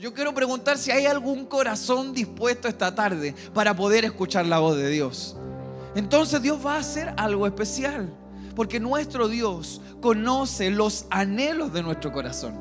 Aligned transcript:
Yo 0.00 0.14
quiero 0.14 0.32
preguntar 0.32 0.78
si 0.78 0.90
hay 0.90 1.04
algún 1.04 1.44
corazón 1.44 2.14
dispuesto 2.14 2.68
esta 2.68 2.94
tarde 2.94 3.34
para 3.52 3.76
poder 3.76 4.06
escuchar 4.06 4.46
la 4.46 4.58
voz 4.58 4.78
de 4.78 4.88
Dios. 4.88 5.36
Entonces 5.94 6.40
Dios 6.40 6.64
va 6.64 6.76
a 6.76 6.78
hacer 6.78 7.12
algo 7.18 7.46
especial, 7.46 8.10
porque 8.56 8.80
nuestro 8.80 9.28
Dios 9.28 9.82
conoce 10.00 10.70
los 10.70 11.04
anhelos 11.10 11.74
de 11.74 11.82
nuestro 11.82 12.12
corazón. 12.12 12.54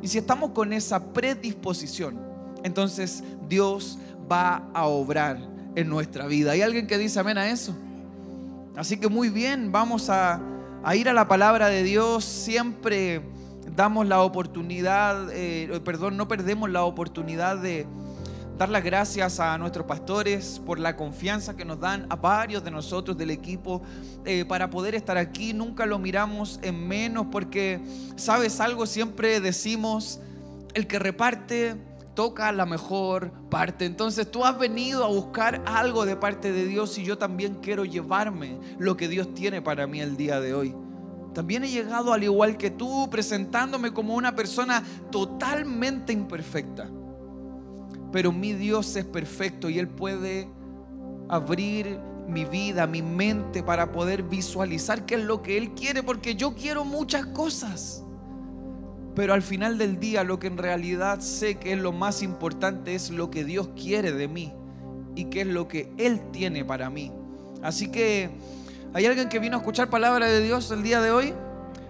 Y 0.00 0.08
si 0.08 0.16
estamos 0.16 0.52
con 0.52 0.72
esa 0.72 1.12
predisposición, 1.12 2.18
entonces 2.64 3.22
Dios 3.46 3.98
va 4.30 4.70
a 4.72 4.86
obrar 4.86 5.38
en 5.74 5.90
nuestra 5.90 6.26
vida. 6.26 6.52
¿Hay 6.52 6.62
alguien 6.62 6.86
que 6.86 6.96
dice 6.96 7.20
amén 7.20 7.36
a 7.36 7.50
eso? 7.50 7.76
Así 8.74 8.96
que 8.96 9.08
muy 9.08 9.28
bien, 9.28 9.70
vamos 9.70 10.08
a, 10.08 10.40
ir 10.94 11.10
a 11.10 11.12
la 11.12 11.28
palabra 11.28 11.68
de 11.68 11.82
Dios. 11.82 12.24
Siempre 12.24 13.20
damos 13.74 14.06
la 14.06 14.22
oportunidad, 14.22 15.28
eh, 15.32 15.80
perdón, 15.84 16.16
no 16.16 16.28
perdemos 16.28 16.70
la 16.70 16.84
oportunidad 16.84 17.56
de 17.56 17.86
dar 18.58 18.68
las 18.68 18.82
gracias 18.82 19.38
a 19.38 19.56
nuestros 19.56 19.86
pastores 19.86 20.60
por 20.66 20.80
la 20.80 20.96
confianza 20.96 21.56
que 21.56 21.64
nos 21.64 21.78
dan 21.78 22.06
a 22.10 22.16
varios 22.16 22.64
de 22.64 22.72
nosotros 22.72 23.16
del 23.16 23.30
equipo 23.30 23.82
eh, 24.24 24.44
para 24.44 24.68
poder 24.68 24.96
estar 24.96 25.16
aquí. 25.16 25.54
Nunca 25.54 25.86
lo 25.86 25.98
miramos 25.98 26.58
en 26.62 26.88
menos 26.88 27.26
porque, 27.30 27.80
¿sabes 28.16 28.60
algo? 28.60 28.86
Siempre 28.86 29.40
decimos, 29.40 30.20
el 30.74 30.88
que 30.88 30.98
reparte 30.98 31.76
toca 32.14 32.50
la 32.50 32.66
mejor 32.66 33.30
parte. 33.48 33.86
Entonces 33.86 34.28
tú 34.28 34.44
has 34.44 34.58
venido 34.58 35.04
a 35.04 35.08
buscar 35.08 35.62
algo 35.64 36.04
de 36.04 36.16
parte 36.16 36.50
de 36.50 36.66
Dios 36.66 36.98
y 36.98 37.04
yo 37.04 37.16
también 37.16 37.58
quiero 37.62 37.84
llevarme 37.84 38.58
lo 38.76 38.96
que 38.96 39.06
Dios 39.06 39.32
tiene 39.34 39.62
para 39.62 39.86
mí 39.86 40.00
el 40.00 40.16
día 40.16 40.40
de 40.40 40.52
hoy. 40.52 40.74
También 41.34 41.64
he 41.64 41.68
llegado 41.68 42.12
al 42.12 42.24
igual 42.24 42.56
que 42.56 42.70
tú, 42.70 43.08
presentándome 43.10 43.92
como 43.92 44.14
una 44.14 44.34
persona 44.34 44.82
totalmente 45.10 46.12
imperfecta. 46.12 46.90
Pero 48.12 48.32
mi 48.32 48.54
Dios 48.54 48.96
es 48.96 49.04
perfecto 49.04 49.68
y 49.68 49.78
Él 49.78 49.88
puede 49.88 50.48
abrir 51.28 51.98
mi 52.28 52.44
vida, 52.44 52.86
mi 52.86 53.02
mente 53.02 53.62
para 53.62 53.92
poder 53.92 54.22
visualizar 54.22 55.06
qué 55.06 55.16
es 55.16 55.22
lo 55.22 55.42
que 55.42 55.56
Él 55.56 55.72
quiere, 55.74 56.02
porque 56.02 56.34
yo 56.34 56.54
quiero 56.54 56.84
muchas 56.84 57.26
cosas. 57.26 58.04
Pero 59.14 59.34
al 59.34 59.42
final 59.42 59.78
del 59.78 59.98
día 59.98 60.22
lo 60.24 60.38
que 60.38 60.46
en 60.46 60.58
realidad 60.58 61.20
sé 61.20 61.56
que 61.56 61.72
es 61.72 61.78
lo 61.78 61.92
más 61.92 62.22
importante 62.22 62.94
es 62.94 63.10
lo 63.10 63.30
que 63.30 63.44
Dios 63.44 63.70
quiere 63.74 64.12
de 64.12 64.28
mí 64.28 64.52
y 65.16 65.24
qué 65.24 65.40
es 65.40 65.46
lo 65.46 65.66
que 65.66 65.92
Él 65.98 66.20
tiene 66.30 66.64
para 66.64 66.88
mí. 66.90 67.10
Así 67.62 67.88
que, 67.88 68.30
¿hay 68.94 69.06
alguien 69.06 69.28
que 69.28 69.38
vino 69.38 69.56
a 69.56 69.60
escuchar 69.60 69.90
palabra 69.90 70.26
de 70.26 70.42
Dios 70.42 70.70
el 70.70 70.82
día 70.82 71.00
de 71.00 71.10
hoy? 71.10 71.34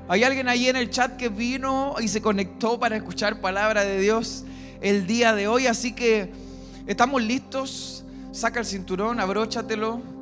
¿Hay 0.09 0.25
alguien 0.25 0.49
ahí 0.49 0.69
en 0.69 0.77
el 0.77 0.91
chat 0.91 1.17
que 1.17 1.29
vino 1.29 1.95
y 2.01 2.09
se 2.09 2.23
conectó 2.23 2.81
para 2.81 2.97
escuchar 2.97 3.41
palabra 3.41 3.85
de 3.85 4.01
Dios 4.01 4.45
el 4.81 5.07
día 5.07 5.35
de 5.35 5.49
hoy? 5.49 5.67
Así 5.67 5.93
que, 5.93 6.33
¿estamos 6.87 7.23
listos? 7.23 8.05
Saca 8.33 8.61
el 8.61 8.67
cinturón, 8.67 9.21
abróchatelo 9.21 10.18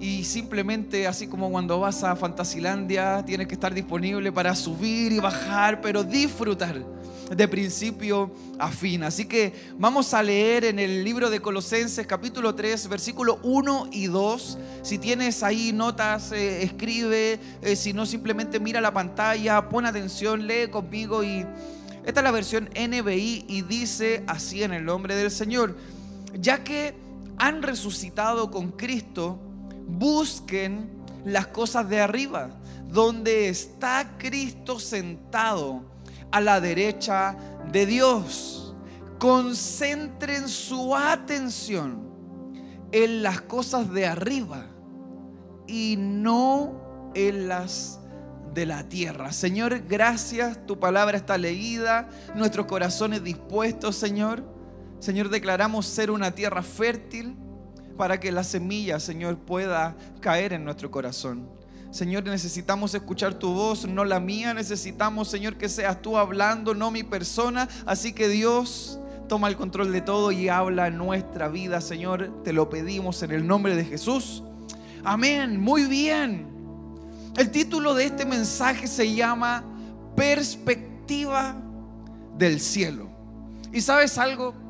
y 0.00 0.24
simplemente 0.24 1.06
así 1.06 1.26
como 1.26 1.50
cuando 1.50 1.80
vas 1.80 2.04
a 2.04 2.14
Fantasilandia 2.16 3.24
tienes 3.24 3.46
que 3.46 3.54
estar 3.54 3.72
disponible 3.72 4.30
para 4.30 4.54
subir 4.54 5.12
y 5.12 5.18
bajar, 5.18 5.80
pero 5.80 6.04
disfrutar 6.04 6.84
de 7.34 7.48
principio 7.48 8.30
a 8.58 8.70
fin. 8.70 9.02
Así 9.02 9.24
que 9.24 9.52
vamos 9.78 10.14
a 10.14 10.22
leer 10.22 10.64
en 10.64 10.78
el 10.78 11.02
libro 11.02 11.30
de 11.30 11.40
Colosenses 11.40 12.06
capítulo 12.06 12.54
3 12.54 12.88
versículo 12.88 13.40
1 13.42 13.88
y 13.92 14.06
2. 14.06 14.58
Si 14.82 14.98
tienes 14.98 15.42
ahí 15.42 15.72
notas, 15.72 16.32
eh, 16.32 16.62
escribe, 16.62 17.40
eh, 17.62 17.76
si 17.76 17.92
no 17.92 18.06
simplemente 18.06 18.60
mira 18.60 18.80
la 18.80 18.92
pantalla, 18.92 19.68
pon 19.68 19.86
atención, 19.86 20.46
lee 20.46 20.68
conmigo 20.70 21.24
y 21.24 21.44
esta 22.04 22.20
es 22.20 22.24
la 22.24 22.30
versión 22.30 22.68
NBI 22.76 23.46
y 23.48 23.62
dice 23.62 24.22
así 24.26 24.62
en 24.62 24.72
el 24.72 24.84
nombre 24.84 25.16
del 25.16 25.30
Señor, 25.30 25.76
ya 26.38 26.62
que 26.62 26.94
han 27.38 27.62
resucitado 27.62 28.50
con 28.50 28.70
Cristo, 28.72 29.40
busquen 29.86 30.90
las 31.24 31.46
cosas 31.48 31.88
de 31.88 32.00
arriba, 32.00 32.50
donde 32.88 33.48
está 33.48 34.16
Cristo 34.18 34.78
sentado 34.78 35.82
a 36.30 36.40
la 36.40 36.60
derecha 36.60 37.36
de 37.72 37.86
Dios. 37.86 38.74
Concentren 39.18 40.48
su 40.48 40.94
atención 40.94 42.06
en 42.92 43.22
las 43.22 43.40
cosas 43.40 43.92
de 43.92 44.06
arriba 44.06 44.66
y 45.66 45.96
no 45.98 47.10
en 47.14 47.48
las 47.48 48.00
de 48.54 48.66
la 48.66 48.88
tierra. 48.88 49.32
Señor, 49.32 49.80
gracias, 49.86 50.64
tu 50.66 50.78
palabra 50.78 51.16
está 51.16 51.36
leída, 51.38 52.08
nuestros 52.34 52.66
corazones 52.66 53.22
dispuestos, 53.22 53.96
Señor. 53.96 54.44
Señor, 54.98 55.28
declaramos 55.28 55.86
ser 55.86 56.10
una 56.10 56.30
tierra 56.30 56.62
fértil 56.62 57.36
para 57.96 58.20
que 58.20 58.32
la 58.32 58.44
semilla, 58.44 59.00
Señor, 59.00 59.38
pueda 59.38 59.96
caer 60.20 60.52
en 60.52 60.64
nuestro 60.64 60.90
corazón. 60.90 61.48
Señor, 61.90 62.24
necesitamos 62.24 62.94
escuchar 62.94 63.34
tu 63.34 63.52
voz, 63.52 63.86
no 63.86 64.04
la 64.04 64.20
mía. 64.20 64.52
Necesitamos, 64.52 65.28
Señor, 65.28 65.56
que 65.56 65.68
seas 65.68 66.02
tú 66.02 66.18
hablando, 66.18 66.74
no 66.74 66.90
mi 66.90 67.02
persona. 67.02 67.68
Así 67.86 68.12
que 68.12 68.28
Dios, 68.28 69.00
toma 69.28 69.48
el 69.48 69.56
control 69.56 69.92
de 69.92 70.00
todo 70.00 70.30
y 70.32 70.48
habla 70.48 70.90
nuestra 70.90 71.48
vida, 71.48 71.80
Señor. 71.80 72.42
Te 72.44 72.52
lo 72.52 72.68
pedimos 72.68 73.22
en 73.22 73.32
el 73.32 73.46
nombre 73.46 73.74
de 73.76 73.84
Jesús. 73.84 74.42
Amén. 75.04 75.60
Muy 75.60 75.84
bien. 75.84 76.46
El 77.36 77.50
título 77.50 77.94
de 77.94 78.06
este 78.06 78.24
mensaje 78.24 78.86
se 78.86 79.14
llama 79.14 79.64
Perspectiva 80.16 81.56
del 82.36 82.60
cielo. 82.60 83.08
¿Y 83.72 83.80
sabes 83.80 84.18
algo? 84.18 84.65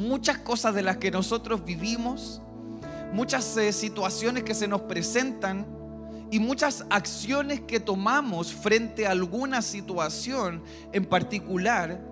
Muchas 0.00 0.38
cosas 0.38 0.74
de 0.74 0.82
las 0.82 0.96
que 0.96 1.10
nosotros 1.10 1.64
vivimos, 1.64 2.40
muchas 3.12 3.56
eh, 3.56 3.72
situaciones 3.72 4.44
que 4.44 4.54
se 4.54 4.66
nos 4.66 4.82
presentan 4.82 5.66
y 6.30 6.38
muchas 6.38 6.86
acciones 6.90 7.60
que 7.60 7.80
tomamos 7.80 8.52
frente 8.52 9.06
a 9.06 9.10
alguna 9.10 9.62
situación 9.62 10.62
en 10.92 11.04
particular, 11.04 12.02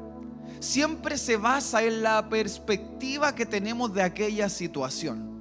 siempre 0.61 1.17
se 1.17 1.37
basa 1.37 1.83
en 1.83 2.03
la 2.03 2.29
perspectiva 2.29 3.35
que 3.35 3.47
tenemos 3.47 3.95
de 3.95 4.03
aquella 4.03 4.49
situación. 4.49 5.39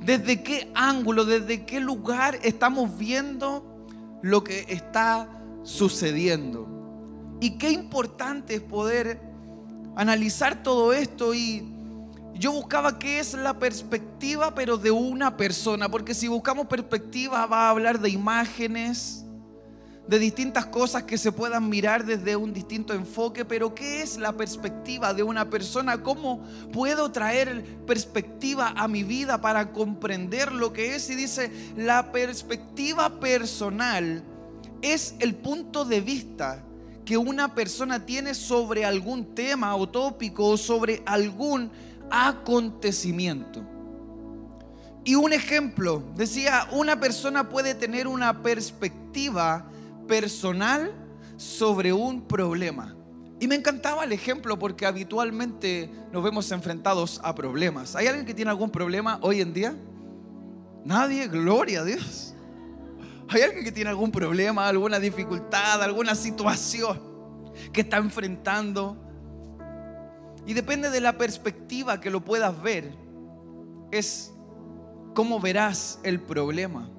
Desde 0.00 0.42
qué 0.42 0.70
ángulo, 0.74 1.24
desde 1.24 1.64
qué 1.64 1.78
lugar 1.78 2.38
estamos 2.42 2.98
viendo 2.98 3.86
lo 4.22 4.42
que 4.42 4.66
está 4.68 5.28
sucediendo. 5.62 7.36
Y 7.40 7.58
qué 7.58 7.70
importante 7.70 8.56
es 8.56 8.60
poder 8.60 9.33
analizar 9.96 10.62
todo 10.62 10.92
esto 10.92 11.34
y 11.34 11.74
yo 12.34 12.52
buscaba 12.52 12.98
qué 12.98 13.20
es 13.20 13.34
la 13.34 13.58
perspectiva, 13.58 14.54
pero 14.54 14.76
de 14.76 14.90
una 14.90 15.36
persona, 15.36 15.88
porque 15.88 16.14
si 16.14 16.28
buscamos 16.28 16.66
perspectiva 16.66 17.46
va 17.46 17.66
a 17.66 17.70
hablar 17.70 18.00
de 18.00 18.10
imágenes, 18.10 19.24
de 20.08 20.18
distintas 20.18 20.66
cosas 20.66 21.04
que 21.04 21.16
se 21.16 21.32
puedan 21.32 21.68
mirar 21.68 22.04
desde 22.04 22.36
un 22.36 22.52
distinto 22.52 22.92
enfoque, 22.92 23.44
pero 23.44 23.74
¿qué 23.74 24.02
es 24.02 24.18
la 24.18 24.32
perspectiva 24.34 25.14
de 25.14 25.22
una 25.22 25.48
persona? 25.48 26.02
¿Cómo 26.02 26.42
puedo 26.72 27.10
traer 27.10 27.64
perspectiva 27.86 28.74
a 28.76 28.86
mi 28.86 29.02
vida 29.02 29.40
para 29.40 29.72
comprender 29.72 30.52
lo 30.52 30.72
que 30.72 30.96
es? 30.96 31.08
Y 31.08 31.14
dice, 31.14 31.50
la 31.76 32.12
perspectiva 32.12 33.20
personal 33.20 34.22
es 34.82 35.14
el 35.20 35.34
punto 35.34 35.86
de 35.86 36.00
vista 36.02 36.62
que 37.04 37.16
una 37.16 37.54
persona 37.54 38.06
tiene 38.06 38.34
sobre 38.34 38.84
algún 38.84 39.34
tema 39.34 39.76
o 39.76 39.88
tópico 39.88 40.46
o 40.46 40.56
sobre 40.56 41.02
algún 41.06 41.70
acontecimiento. 42.10 43.62
Y 45.04 45.16
un 45.16 45.32
ejemplo, 45.32 46.02
decía, 46.16 46.66
una 46.72 46.98
persona 46.98 47.48
puede 47.50 47.74
tener 47.74 48.08
una 48.08 48.42
perspectiva 48.42 49.68
personal 50.08 50.92
sobre 51.36 51.92
un 51.92 52.22
problema. 52.22 52.96
Y 53.38 53.48
me 53.48 53.56
encantaba 53.56 54.04
el 54.04 54.12
ejemplo 54.12 54.58
porque 54.58 54.86
habitualmente 54.86 55.90
nos 56.10 56.24
vemos 56.24 56.50
enfrentados 56.52 57.20
a 57.22 57.34
problemas. 57.34 57.94
¿Hay 57.96 58.06
alguien 58.06 58.24
que 58.24 58.32
tiene 58.32 58.50
algún 58.50 58.70
problema 58.70 59.18
hoy 59.20 59.42
en 59.42 59.52
día? 59.52 59.74
Nadie, 60.84 61.28
gloria 61.28 61.80
a 61.80 61.84
Dios. 61.84 62.33
¿Hay 63.28 63.42
alguien 63.42 63.64
que 63.64 63.72
tiene 63.72 63.90
algún 63.90 64.10
problema, 64.10 64.68
alguna 64.68 64.98
dificultad, 64.98 65.82
alguna 65.82 66.14
situación 66.14 67.00
que 67.72 67.82
está 67.82 67.96
enfrentando? 67.96 68.96
Y 70.46 70.52
depende 70.52 70.90
de 70.90 71.00
la 71.00 71.16
perspectiva 71.16 72.00
que 72.00 72.10
lo 72.10 72.24
puedas 72.24 72.60
ver, 72.62 72.94
es 73.90 74.32
cómo 75.14 75.40
verás 75.40 76.00
el 76.02 76.20
problema. 76.20 76.90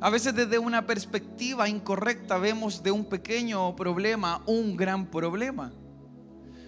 A 0.00 0.10
veces 0.10 0.34
desde 0.34 0.58
una 0.58 0.86
perspectiva 0.86 1.68
incorrecta 1.68 2.36
vemos 2.36 2.82
de 2.82 2.90
un 2.90 3.04
pequeño 3.04 3.74
problema 3.76 4.42
un 4.46 4.76
gran 4.76 5.06
problema. 5.06 5.72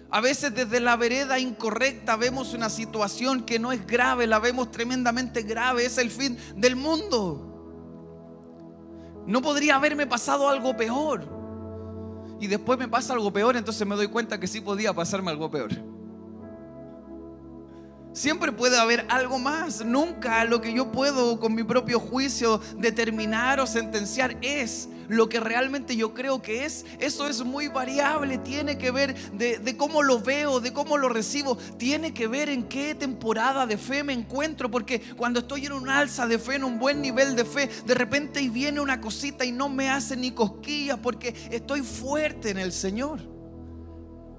A 0.09 0.21
veces 0.21 0.55
desde 0.55 0.79
la 0.79 0.95
vereda 0.95 1.37
incorrecta 1.37 2.15
vemos 2.15 2.53
una 2.53 2.69
situación 2.69 3.43
que 3.43 3.59
no 3.59 3.73
es 3.73 3.85
grave, 3.85 4.25
la 4.25 4.39
vemos 4.39 4.71
tremendamente 4.71 5.41
grave, 5.41 5.85
es 5.85 5.97
el 5.97 6.09
fin 6.09 6.37
del 6.55 6.77
mundo. 6.77 7.54
No 9.25 9.41
podría 9.41 9.75
haberme 9.75 10.07
pasado 10.07 10.49
algo 10.49 10.75
peor. 10.75 11.33
y 12.39 12.47
después 12.47 12.77
me 12.77 12.87
pasa 12.87 13.13
algo 13.13 13.31
peor, 13.31 13.55
entonces 13.55 13.87
me 13.87 13.95
doy 13.95 14.07
cuenta 14.07 14.39
que 14.39 14.45
sí 14.45 14.59
podía 14.59 14.93
pasarme 14.93 15.31
algo 15.31 15.49
peor. 15.49 15.71
Siempre 18.11 18.51
puede 18.51 18.77
haber 18.77 19.05
algo 19.09 19.39
más. 19.39 19.83
Nunca 19.83 20.43
lo 20.45 20.61
que 20.61 20.73
yo 20.73 20.91
puedo 20.91 21.39
con 21.39 21.53
mi 21.53 21.63
propio 21.63 21.99
juicio 21.99 22.61
determinar 22.77 23.59
o 23.59 23.67
sentenciar 23.67 24.37
es 24.41 24.87
lo 25.07 25.29
que 25.29 25.39
realmente 25.39 25.95
yo 25.95 26.13
creo 26.13 26.41
que 26.41 26.65
es. 26.65 26.85
Eso 26.99 27.27
es 27.27 27.43
muy 27.43 27.67
variable. 27.67 28.37
Tiene 28.37 28.77
que 28.77 28.91
ver 28.91 29.15
de, 29.31 29.77
cómo 29.77 30.03
lo 30.03 30.19
veo, 30.19 30.59
de 30.59 30.73
cómo 30.73 30.97
lo 30.97 31.09
recibo. 31.09 31.57
Tiene 31.77 32.13
que 32.13 32.27
ver 32.27 32.49
en 32.49 32.63
qué 32.63 32.95
temporada 32.95 33.65
de 33.65 33.77
fe 33.77 34.03
me 34.03 34.13
encuentro. 34.13 34.69
Porque 34.71 35.01
cuando 35.15 35.39
estoy 35.39 35.65
en 35.65 35.73
un 35.73 35.89
alza 35.89 36.27
de 36.27 36.39
fe, 36.39 36.55
en 36.55 36.63
un 36.63 36.79
buen 36.79 37.01
nivel 37.01 37.35
de 37.35 37.45
fe, 37.45 37.69
de 37.85 37.93
repente 37.93 38.47
viene 38.49 38.79
una 38.79 39.01
cosita 39.01 39.45
y 39.45 39.51
no 39.51 39.69
me 39.69 39.89
hace 39.89 40.15
ni 40.15 40.31
cosquillas 40.31 40.99
porque 41.01 41.33
estoy 41.51 41.81
fuerte 41.81 42.49
en 42.49 42.57
el 42.57 42.71
Señor. 42.71 43.34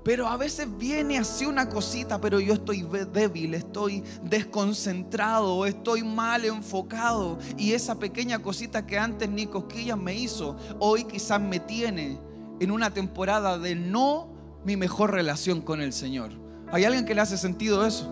Pero 0.07 0.29
a 0.29 0.37
veces 0.37 0.69
viene 0.79 1.19
así 1.19 1.47
una 1.47 1.69
cosita, 1.69 2.21
pero 2.21 2.39
yo 2.39 2.55
estoy 2.55 2.87
débil, 3.13 3.55
estoy 3.55 4.05
desconcentrado, 4.23 5.67
estoy 5.67 6.05
mal 6.05 6.45
enfocado. 6.45 7.41
Y 7.59 7.73
esa 7.73 7.99
pequeña 7.99 8.39
cosita 8.39 8.87
que 8.87 9.01
antes 9.01 9.29
ni 9.29 9.49
cosquillas 9.49 9.99
me 9.99 10.15
hizo, 10.15 10.57
hoy 10.79 11.03
quizás 11.07 11.41
me 11.41 11.59
tiene 11.59 12.21
en 12.61 12.71
una 12.71 12.95
temporada 12.95 13.59
de 13.59 13.75
no 13.75 14.29
mi 14.65 14.77
mejor 14.77 15.11
relación 15.11 15.61
con 15.61 15.81
el 15.81 15.93
Señor. 15.93 16.31
¿Hay 16.71 16.85
alguien 16.85 17.05
que 17.05 17.17
le 17.17 17.23
hace 17.23 17.37
sentido 17.37 17.85
eso? 17.85 18.09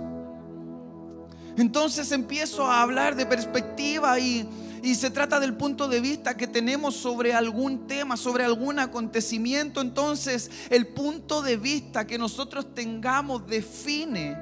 Entonces 1.56 2.10
empiezo 2.10 2.66
a 2.66 2.82
hablar 2.82 3.14
de 3.14 3.24
perspectiva 3.24 4.18
y 4.18 4.48
y 4.84 4.96
se 4.96 5.08
trata 5.08 5.40
del 5.40 5.54
punto 5.54 5.88
de 5.88 5.98
vista 5.98 6.36
que 6.36 6.46
tenemos 6.46 6.94
sobre 6.94 7.32
algún 7.32 7.86
tema, 7.86 8.18
sobre 8.18 8.44
algún 8.44 8.78
acontecimiento, 8.78 9.80
entonces 9.80 10.50
el 10.68 10.88
punto 10.88 11.40
de 11.40 11.56
vista 11.56 12.06
que 12.06 12.18
nosotros 12.18 12.74
tengamos 12.74 13.46
define 13.46 14.36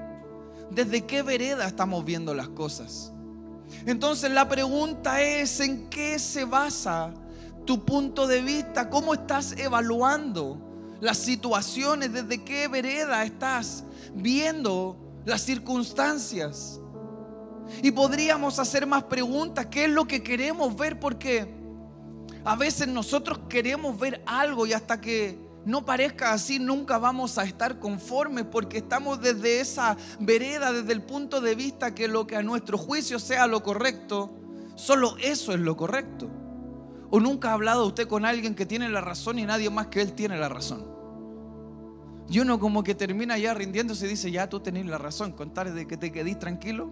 desde 0.72 1.06
qué 1.06 1.22
vereda 1.22 1.64
estamos 1.68 2.04
viendo 2.04 2.34
las 2.34 2.48
cosas. 2.48 3.12
Entonces 3.86 4.32
la 4.32 4.48
pregunta 4.48 5.22
es, 5.22 5.60
¿en 5.60 5.88
qué 5.88 6.18
se 6.18 6.44
basa 6.44 7.14
tu 7.64 7.84
punto 7.84 8.26
de 8.26 8.42
vista? 8.42 8.90
¿Cómo 8.90 9.14
estás 9.14 9.52
evaluando 9.56 10.58
las 11.00 11.18
situaciones? 11.18 12.12
¿Desde 12.12 12.42
qué 12.42 12.66
vereda 12.66 13.22
estás 13.22 13.84
viendo 14.12 14.96
las 15.24 15.42
circunstancias? 15.42 16.81
Y 17.82 17.90
podríamos 17.90 18.58
hacer 18.58 18.86
más 18.86 19.04
preguntas. 19.04 19.66
¿Qué 19.66 19.84
es 19.84 19.90
lo 19.90 20.06
que 20.06 20.22
queremos 20.22 20.76
ver? 20.76 20.98
Porque 21.00 21.48
a 22.44 22.56
veces 22.56 22.88
nosotros 22.88 23.40
queremos 23.48 23.98
ver 23.98 24.22
algo 24.26 24.66
y 24.66 24.72
hasta 24.72 25.00
que 25.00 25.38
no 25.64 25.84
parezca 25.84 26.32
así, 26.32 26.58
nunca 26.58 26.98
vamos 26.98 27.38
a 27.38 27.44
estar 27.44 27.78
conformes 27.78 28.44
porque 28.50 28.78
estamos 28.78 29.20
desde 29.20 29.60
esa 29.60 29.96
vereda, 30.18 30.72
desde 30.72 30.92
el 30.92 31.02
punto 31.02 31.40
de 31.40 31.54
vista 31.54 31.94
que 31.94 32.08
lo 32.08 32.26
que 32.26 32.36
a 32.36 32.42
nuestro 32.42 32.76
juicio 32.76 33.18
sea 33.18 33.46
lo 33.46 33.62
correcto, 33.62 34.34
solo 34.74 35.16
eso 35.22 35.52
es 35.52 35.60
lo 35.60 35.76
correcto. 35.76 36.28
¿O 37.10 37.20
nunca 37.20 37.50
ha 37.50 37.52
hablado 37.52 37.86
usted 37.86 38.08
con 38.08 38.24
alguien 38.24 38.54
que 38.54 38.66
tiene 38.66 38.88
la 38.88 39.02
razón 39.02 39.38
y 39.38 39.44
nadie 39.44 39.70
más 39.70 39.88
que 39.88 40.00
él 40.00 40.14
tiene 40.14 40.38
la 40.38 40.48
razón? 40.48 40.86
Y 42.28 42.40
uno 42.40 42.58
como 42.58 42.82
que 42.82 42.94
termina 42.94 43.36
ya 43.36 43.52
rindiéndose 43.52 44.06
y 44.06 44.10
dice, 44.10 44.30
ya 44.30 44.48
tú 44.48 44.60
tenés 44.60 44.86
la 44.86 44.96
razón, 44.96 45.32
contar 45.32 45.72
de 45.72 45.86
que 45.86 45.98
te 45.98 46.10
quedís 46.10 46.38
tranquilo. 46.38 46.90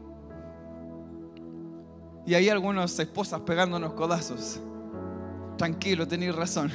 Y 2.26 2.34
ahí 2.34 2.48
algunas 2.48 2.98
esposas 2.98 3.40
pegándonos 3.40 3.94
codazos. 3.94 4.60
Tranquilo, 5.56 6.06
tenéis 6.06 6.34
razón. 6.34 6.70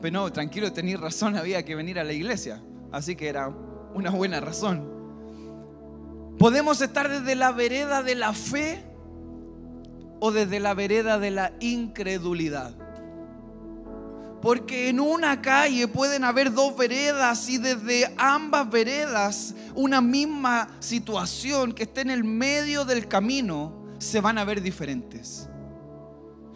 Pero 0.00 0.20
no, 0.20 0.32
tranquilo, 0.32 0.72
tenéis 0.72 0.98
razón, 0.98 1.36
había 1.36 1.64
que 1.64 1.74
venir 1.74 1.98
a 1.98 2.04
la 2.04 2.12
iglesia. 2.12 2.60
Así 2.90 3.14
que 3.16 3.28
era 3.28 3.48
una 3.94 4.10
buena 4.10 4.40
razón. 4.40 4.90
Podemos 6.38 6.80
estar 6.80 7.08
desde 7.08 7.36
la 7.36 7.52
vereda 7.52 8.02
de 8.02 8.16
la 8.16 8.32
fe 8.32 8.84
o 10.18 10.32
desde 10.32 10.60
la 10.60 10.74
vereda 10.74 11.18
de 11.18 11.30
la 11.30 11.52
incredulidad. 11.60 12.74
Porque 14.42 14.88
en 14.88 14.98
una 14.98 15.40
calle 15.40 15.86
pueden 15.86 16.24
haber 16.24 16.52
dos 16.52 16.76
veredas 16.76 17.48
y 17.48 17.58
desde 17.58 18.12
ambas 18.18 18.68
veredas 18.68 19.54
una 19.76 20.00
misma 20.00 20.68
situación 20.80 21.72
que 21.72 21.84
esté 21.84 22.00
en 22.00 22.10
el 22.10 22.24
medio 22.24 22.84
del 22.84 23.06
camino 23.06 23.72
se 23.98 24.20
van 24.20 24.38
a 24.38 24.44
ver 24.44 24.60
diferentes. 24.60 25.48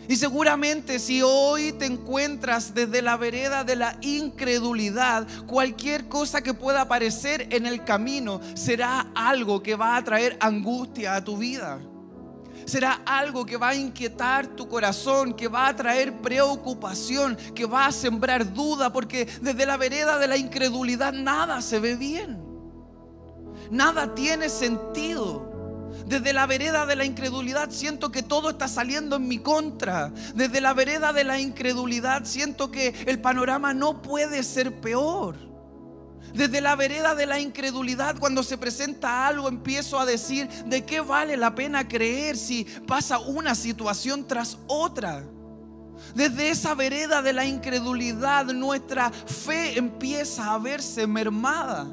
Y 0.09 0.17
seguramente 0.17 0.99
si 0.99 1.23
hoy 1.23 1.73
te 1.73 1.87
encuentras 1.87 2.75
desde 2.75 3.03
la 3.03 3.17
vereda 3.17 3.63
de 3.63 3.77
la 3.77 3.97
incredulidad, 4.01 5.27
cualquier 5.47 6.09
cosa 6.09 6.43
que 6.43 6.55
pueda 6.55 6.83
aparecer 6.83 7.47
en 7.53 7.67
el 7.67 7.85
camino 7.85 8.41
será 8.55 9.13
algo 9.15 9.63
que 9.63 9.77
va 9.77 9.97
a 9.97 10.03
traer 10.03 10.37
angustia 10.41 11.15
a 11.15 11.25
tu 11.25 11.37
vida 11.37 11.81
será 12.67 13.01
algo 13.07 13.47
que 13.47 13.57
va 13.57 13.69
a 13.69 13.75
inquietar 13.75 14.49
tu 14.49 14.69
corazón, 14.69 15.35
que 15.35 15.49
va 15.49 15.69
a 15.69 15.77
traer 15.77 16.21
preocupación, 16.21 17.37
que 17.55 17.65
va 17.65 17.87
a 17.87 17.93
sembrar 17.93 18.53
duda, 18.53 18.93
porque 18.93 19.27
desde 19.41 19.65
la 19.65 19.77
vereda 19.77 20.19
de 20.19 20.29
la 20.29 20.37
incredulidad 20.37 21.13
nada 21.13 21.63
se 21.63 21.79
ve 21.79 21.97
bien. 21.97 22.45
Nada 23.71 24.15
tiene 24.15 24.49
sentido. 24.49 25.55
Desde 26.07 26.33
la 26.33 26.47
vereda 26.47 26.87
de 26.87 26.95
la 26.95 27.05
incredulidad 27.05 27.71
siento 27.71 28.11
que 28.13 28.23
todo 28.23 28.51
está 28.51 28.69
saliendo 28.69 29.17
en 29.17 29.27
mi 29.27 29.39
contra. 29.39 30.13
Desde 30.35 30.61
la 30.61 30.75
vereda 30.75 31.13
de 31.13 31.25
la 31.25 31.41
incredulidad 31.41 32.25
siento 32.25 32.71
que 32.71 32.95
el 33.07 33.21
panorama 33.21 33.75
no 33.75 34.03
puede 34.03 34.43
ser 34.43 34.81
peor. 34.81 35.37
Desde 36.37 36.61
la 36.61 36.77
vereda 36.77 37.15
de 37.15 37.25
la 37.25 37.41
incredulidad, 37.41 38.19
cuando 38.19 38.43
se 38.43 38.59
presenta 38.59 39.27
algo, 39.27 39.49
empiezo 39.49 39.99
a 39.99 40.05
decir, 40.05 40.47
¿de 40.67 40.85
qué 40.85 41.01
vale 41.01 41.35
la 41.39 41.55
pena 41.55 41.89
creer 41.89 42.37
si 42.37 42.65
pasa 42.87 43.19
una 43.19 43.55
situación 43.55 44.29
tras 44.29 44.59
otra? 44.67 45.25
Desde 46.15 46.51
esa 46.51 46.75
vereda 46.75 47.23
de 47.23 47.33
la 47.33 47.47
incredulidad, 47.47 48.45
nuestra 48.53 49.11
fe 49.11 49.79
empieza 49.79 50.53
a 50.53 50.59
verse 50.59 51.07
mermada. 51.07 51.87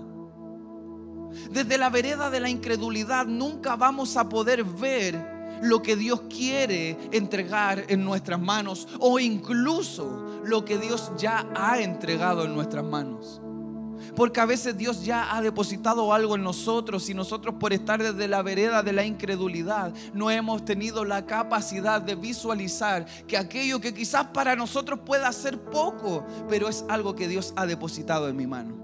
Desde 1.49 1.77
la 1.77 1.89
vereda 1.89 2.29
de 2.29 2.41
la 2.41 2.49
incredulidad 2.49 3.25
nunca 3.25 3.77
vamos 3.77 4.17
a 4.17 4.27
poder 4.27 4.65
ver 4.65 5.33
lo 5.61 5.81
que 5.81 5.95
Dios 5.95 6.23
quiere 6.29 6.97
entregar 7.13 7.85
en 7.87 8.03
nuestras 8.03 8.41
manos 8.41 8.89
o 8.99 9.19
incluso 9.19 10.41
lo 10.43 10.65
que 10.65 10.77
Dios 10.77 11.13
ya 11.17 11.47
ha 11.55 11.79
entregado 11.79 12.43
en 12.43 12.53
nuestras 12.53 12.83
manos. 12.83 13.39
Porque 14.15 14.39
a 14.39 14.45
veces 14.45 14.77
Dios 14.77 15.03
ya 15.03 15.35
ha 15.35 15.41
depositado 15.41 16.13
algo 16.13 16.35
en 16.35 16.43
nosotros 16.43 17.09
y 17.09 17.13
nosotros 17.13 17.55
por 17.59 17.73
estar 17.73 18.01
desde 18.01 18.27
la 18.27 18.41
vereda 18.41 18.83
de 18.83 18.93
la 18.93 19.05
incredulidad 19.05 19.93
no 20.13 20.29
hemos 20.29 20.65
tenido 20.65 21.03
la 21.03 21.25
capacidad 21.25 22.01
de 22.01 22.15
visualizar 22.15 23.05
que 23.27 23.37
aquello 23.37 23.79
que 23.79 23.93
quizás 23.93 24.27
para 24.27 24.55
nosotros 24.55 24.99
pueda 25.05 25.31
ser 25.31 25.59
poco, 25.59 26.25
pero 26.47 26.69
es 26.69 26.85
algo 26.89 27.15
que 27.15 27.27
Dios 27.27 27.53
ha 27.55 27.65
depositado 27.65 28.29
en 28.29 28.37
mi 28.37 28.47
mano. 28.47 28.83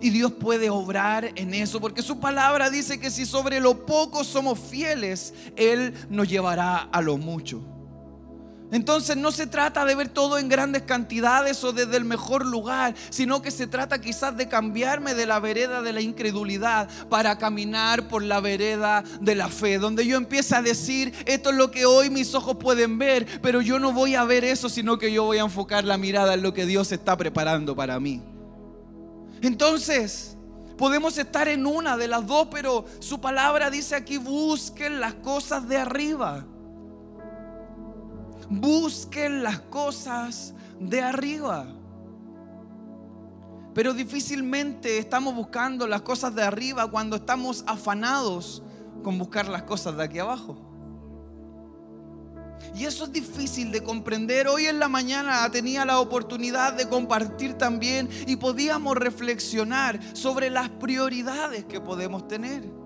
Y 0.00 0.10
Dios 0.10 0.32
puede 0.32 0.70
obrar 0.70 1.30
en 1.36 1.54
eso, 1.54 1.80
porque 1.80 2.02
su 2.02 2.18
palabra 2.18 2.68
dice 2.68 2.98
que 2.98 3.10
si 3.10 3.26
sobre 3.26 3.60
lo 3.60 3.86
poco 3.86 4.24
somos 4.24 4.58
fieles, 4.58 5.34
Él 5.56 5.94
nos 6.10 6.28
llevará 6.28 6.78
a 6.78 7.00
lo 7.00 7.16
mucho. 7.16 7.73
Entonces 8.72 9.16
no 9.16 9.30
se 9.30 9.46
trata 9.46 9.84
de 9.84 9.94
ver 9.94 10.08
todo 10.08 10.38
en 10.38 10.48
grandes 10.48 10.82
cantidades 10.82 11.62
o 11.62 11.72
desde 11.72 11.96
el 11.96 12.04
mejor 12.04 12.44
lugar, 12.46 12.94
sino 13.10 13.42
que 13.42 13.50
se 13.50 13.66
trata 13.66 14.00
quizás 14.00 14.36
de 14.36 14.48
cambiarme 14.48 15.14
de 15.14 15.26
la 15.26 15.38
vereda 15.38 15.82
de 15.82 15.92
la 15.92 16.00
incredulidad 16.00 16.88
para 17.08 17.38
caminar 17.38 18.08
por 18.08 18.22
la 18.22 18.40
vereda 18.40 19.04
de 19.20 19.34
la 19.34 19.48
fe, 19.48 19.78
donde 19.78 20.06
yo 20.06 20.16
empiezo 20.16 20.56
a 20.56 20.62
decir, 20.62 21.14
esto 21.26 21.50
es 21.50 21.56
lo 21.56 21.70
que 21.70 21.86
hoy 21.86 22.10
mis 22.10 22.34
ojos 22.34 22.56
pueden 22.56 22.98
ver, 22.98 23.40
pero 23.42 23.60
yo 23.60 23.78
no 23.78 23.92
voy 23.92 24.14
a 24.14 24.24
ver 24.24 24.44
eso, 24.44 24.68
sino 24.68 24.98
que 24.98 25.12
yo 25.12 25.24
voy 25.24 25.38
a 25.38 25.42
enfocar 25.42 25.84
la 25.84 25.98
mirada 25.98 26.34
en 26.34 26.42
lo 26.42 26.54
que 26.54 26.66
Dios 26.66 26.90
está 26.90 27.16
preparando 27.16 27.76
para 27.76 28.00
mí. 28.00 28.22
Entonces, 29.42 30.36
podemos 30.78 31.18
estar 31.18 31.48
en 31.48 31.66
una 31.66 31.96
de 31.96 32.08
las 32.08 32.26
dos, 32.26 32.48
pero 32.50 32.86
su 32.98 33.20
palabra 33.20 33.70
dice 33.70 33.94
aquí, 33.94 34.16
busquen 34.16 35.00
las 35.00 35.14
cosas 35.14 35.68
de 35.68 35.76
arriba 35.76 36.46
Busquen 38.48 39.42
las 39.42 39.60
cosas 39.60 40.54
de 40.80 41.02
arriba. 41.02 41.66
Pero 43.74 43.92
difícilmente 43.92 44.98
estamos 44.98 45.34
buscando 45.34 45.86
las 45.86 46.02
cosas 46.02 46.34
de 46.34 46.44
arriba 46.44 46.90
cuando 46.90 47.16
estamos 47.16 47.64
afanados 47.66 48.62
con 49.02 49.18
buscar 49.18 49.48
las 49.48 49.64
cosas 49.64 49.96
de 49.96 50.04
aquí 50.04 50.18
abajo. 50.20 50.56
Y 52.74 52.84
eso 52.86 53.04
es 53.04 53.12
difícil 53.12 53.70
de 53.70 53.82
comprender. 53.82 54.48
Hoy 54.48 54.66
en 54.66 54.78
la 54.78 54.88
mañana 54.88 55.48
tenía 55.50 55.84
la 55.84 56.00
oportunidad 56.00 56.72
de 56.72 56.88
compartir 56.88 57.54
también 57.54 58.08
y 58.26 58.36
podíamos 58.36 58.96
reflexionar 58.96 60.00
sobre 60.14 60.50
las 60.50 60.70
prioridades 60.70 61.64
que 61.64 61.80
podemos 61.80 62.26
tener. 62.26 62.83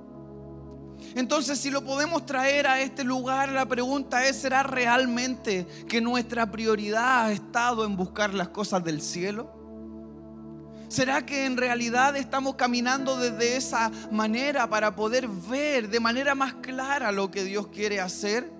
Entonces, 1.14 1.58
si 1.58 1.70
lo 1.70 1.84
podemos 1.84 2.26
traer 2.26 2.66
a 2.66 2.80
este 2.80 3.04
lugar, 3.04 3.48
la 3.50 3.66
pregunta 3.66 4.26
es, 4.26 4.36
¿será 4.36 4.62
realmente 4.62 5.66
que 5.88 6.00
nuestra 6.00 6.50
prioridad 6.50 7.26
ha 7.26 7.32
estado 7.32 7.84
en 7.84 7.96
buscar 7.96 8.34
las 8.34 8.48
cosas 8.48 8.84
del 8.84 9.00
cielo? 9.00 9.54
¿Será 10.88 11.24
que 11.26 11.44
en 11.44 11.56
realidad 11.56 12.16
estamos 12.16 12.54
caminando 12.54 13.18
desde 13.18 13.56
esa 13.56 13.90
manera 14.10 14.68
para 14.70 14.96
poder 14.96 15.28
ver 15.28 15.90
de 15.90 16.00
manera 16.00 16.34
más 16.34 16.54
clara 16.54 17.12
lo 17.12 17.30
que 17.30 17.44
Dios 17.44 17.68
quiere 17.68 18.00
hacer? 18.00 18.57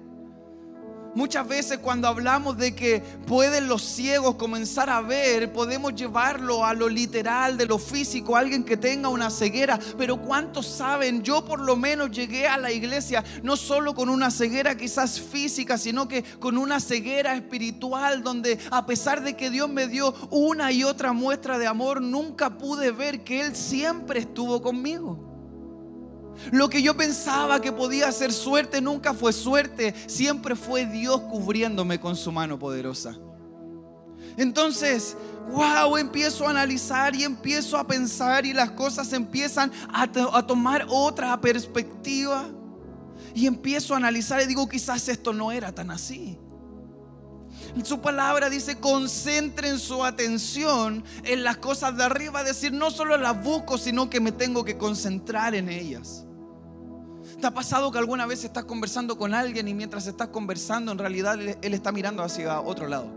Muchas 1.14 1.48
veces 1.48 1.78
cuando 1.78 2.06
hablamos 2.06 2.58
de 2.58 2.74
que 2.74 3.00
pueden 3.26 3.66
los 3.66 3.82
ciegos 3.82 4.36
comenzar 4.36 4.90
a 4.90 5.00
ver, 5.00 5.52
podemos 5.52 5.94
llevarlo 5.94 6.64
a 6.64 6.74
lo 6.74 6.88
literal, 6.88 7.56
de 7.56 7.66
lo 7.66 7.78
físico, 7.78 8.36
alguien 8.36 8.62
que 8.62 8.76
tenga 8.76 9.08
una 9.08 9.30
ceguera. 9.30 9.78
Pero 9.96 10.20
¿cuántos 10.20 10.66
saben? 10.66 11.22
Yo 11.22 11.44
por 11.44 11.60
lo 11.60 11.76
menos 11.76 12.10
llegué 12.10 12.46
a 12.46 12.58
la 12.58 12.70
iglesia 12.70 13.24
no 13.42 13.56
solo 13.56 13.94
con 13.94 14.08
una 14.08 14.30
ceguera 14.30 14.76
quizás 14.76 15.18
física, 15.20 15.78
sino 15.78 16.06
que 16.06 16.22
con 16.22 16.58
una 16.58 16.78
ceguera 16.78 17.34
espiritual 17.34 18.22
donde 18.22 18.58
a 18.70 18.86
pesar 18.86 19.22
de 19.22 19.34
que 19.34 19.50
Dios 19.50 19.68
me 19.68 19.88
dio 19.88 20.14
una 20.30 20.70
y 20.72 20.84
otra 20.84 21.12
muestra 21.12 21.58
de 21.58 21.66
amor, 21.66 22.02
nunca 22.02 22.58
pude 22.58 22.90
ver 22.90 23.24
que 23.24 23.40
Él 23.40 23.56
siempre 23.56 24.20
estuvo 24.20 24.62
conmigo. 24.62 25.27
Lo 26.52 26.68
que 26.68 26.82
yo 26.82 26.96
pensaba 26.96 27.60
que 27.60 27.72
podía 27.72 28.10
ser 28.12 28.32
suerte 28.32 28.80
nunca 28.80 29.14
fue 29.14 29.32
suerte, 29.32 29.94
siempre 30.06 30.56
fue 30.56 30.86
Dios 30.86 31.20
cubriéndome 31.22 32.00
con 32.00 32.16
su 32.16 32.32
mano 32.32 32.58
poderosa. 32.58 33.18
Entonces, 34.36 35.16
wow, 35.50 35.96
empiezo 35.96 36.46
a 36.46 36.50
analizar 36.50 37.14
y 37.16 37.24
empiezo 37.24 37.76
a 37.76 37.86
pensar 37.86 38.46
y 38.46 38.52
las 38.52 38.70
cosas 38.70 39.12
empiezan 39.12 39.72
a, 39.92 40.06
tomar 40.46 40.86
otra 40.88 41.40
perspectiva. 41.40 42.48
Y 43.34 43.46
empiezo 43.46 43.94
a 43.94 43.96
analizar 43.96 44.40
y 44.40 44.46
digo, 44.46 44.68
quizás 44.68 45.08
esto 45.08 45.32
no 45.32 45.50
era 45.50 45.72
tan 45.72 45.90
así. 45.90 46.38
Su 47.82 48.00
palabra 48.00 48.48
dice, 48.48 48.78
concentren 48.78 49.78
su 49.78 50.04
atención 50.04 51.04
en 51.24 51.42
las 51.42 51.56
cosas 51.56 51.96
de 51.96 52.04
arriba, 52.04 52.40
es 52.40 52.46
decir, 52.46 52.72
no 52.72 52.90
solo 52.90 53.16
las 53.16 53.42
busco, 53.42 53.76
sino 53.76 54.08
que 54.08 54.20
me 54.20 54.32
tengo 54.32 54.64
que 54.64 54.78
concentrar 54.78 55.54
en 55.56 55.68
ellas. 55.68 56.27
¿Te 57.40 57.46
ha 57.46 57.52
pasado 57.52 57.92
que 57.92 57.98
alguna 57.98 58.26
vez 58.26 58.42
estás 58.42 58.64
conversando 58.64 59.16
con 59.16 59.32
alguien 59.32 59.68
y 59.68 59.74
mientras 59.74 60.06
estás 60.06 60.28
conversando 60.28 60.90
en 60.90 60.98
realidad 60.98 61.38
él 61.40 61.74
está 61.74 61.92
mirando 61.92 62.22
hacia 62.22 62.60
otro 62.60 62.88
lado? 62.88 63.08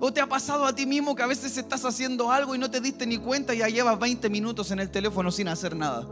¿O 0.00 0.12
te 0.12 0.20
ha 0.20 0.26
pasado 0.26 0.64
a 0.64 0.74
ti 0.74 0.86
mismo 0.86 1.14
que 1.14 1.22
a 1.22 1.26
veces 1.26 1.56
estás 1.56 1.84
haciendo 1.84 2.30
algo 2.30 2.54
y 2.54 2.58
no 2.58 2.70
te 2.70 2.80
diste 2.80 3.06
ni 3.06 3.18
cuenta 3.18 3.54
y 3.54 3.58
ya 3.58 3.68
llevas 3.68 3.98
20 3.98 4.30
minutos 4.30 4.70
en 4.70 4.80
el 4.80 4.90
teléfono 4.90 5.30
sin 5.30 5.48
hacer 5.48 5.76
nada? 5.76 6.06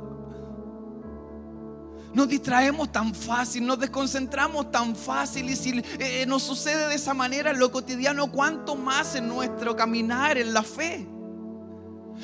Nos 2.13 2.29
distraemos 2.29 2.93
tan 2.93 3.15
fácil, 3.15 3.67
nos 3.67 3.79
desconcentramos 3.79 4.71
tan 4.71 4.95
fácil 4.95 5.51
y 5.51 5.57
si 5.57 5.83
eh, 5.99 6.25
nos 6.27 6.43
sucede 6.43 6.89
de 6.89 6.95
esa 6.95 7.13
manera 7.13 7.51
en 7.51 7.59
lo 7.59 7.73
cotidiano, 7.73 8.31
¿cuánto 8.31 8.77
más 8.77 9.17
en 9.17 9.27
nuestro 9.27 9.75
caminar, 9.75 10.39
en 10.39 10.53
la 10.53 10.63
fe? 10.63 11.09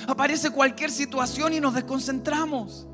Aparece 0.06 0.50
cualquier 0.50 0.90
situación 0.90 1.54
y 1.54 1.60
nos 1.60 1.74
desconcentramos. 1.74 2.86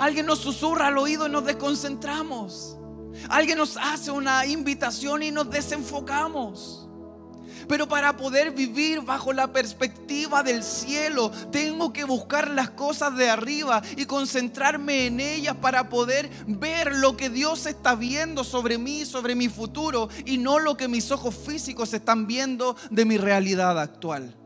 Alguien 0.00 0.24
nos 0.24 0.38
susurra 0.38 0.86
al 0.86 0.96
oído 0.96 1.26
y 1.26 1.30
nos 1.30 1.44
desconcentramos. 1.44 2.78
Alguien 3.28 3.58
nos 3.58 3.76
hace 3.76 4.10
una 4.10 4.46
invitación 4.46 5.22
y 5.22 5.30
nos 5.30 5.50
desenfocamos. 5.50 6.88
Pero 7.68 7.86
para 7.86 8.16
poder 8.16 8.52
vivir 8.52 9.02
bajo 9.02 9.34
la 9.34 9.52
perspectiva 9.52 10.42
del 10.42 10.64
cielo, 10.64 11.30
tengo 11.52 11.92
que 11.92 12.04
buscar 12.04 12.48
las 12.48 12.70
cosas 12.70 13.14
de 13.14 13.28
arriba 13.28 13.82
y 13.94 14.06
concentrarme 14.06 15.04
en 15.04 15.20
ellas 15.20 15.56
para 15.60 15.90
poder 15.90 16.30
ver 16.46 16.96
lo 16.96 17.18
que 17.18 17.28
Dios 17.28 17.66
está 17.66 17.94
viendo 17.94 18.42
sobre 18.42 18.78
mí, 18.78 19.04
sobre 19.04 19.34
mi 19.34 19.50
futuro, 19.50 20.08
y 20.24 20.38
no 20.38 20.58
lo 20.58 20.78
que 20.78 20.88
mis 20.88 21.10
ojos 21.10 21.34
físicos 21.34 21.92
están 21.92 22.26
viendo 22.26 22.74
de 22.90 23.04
mi 23.04 23.18
realidad 23.18 23.78
actual. 23.78 24.39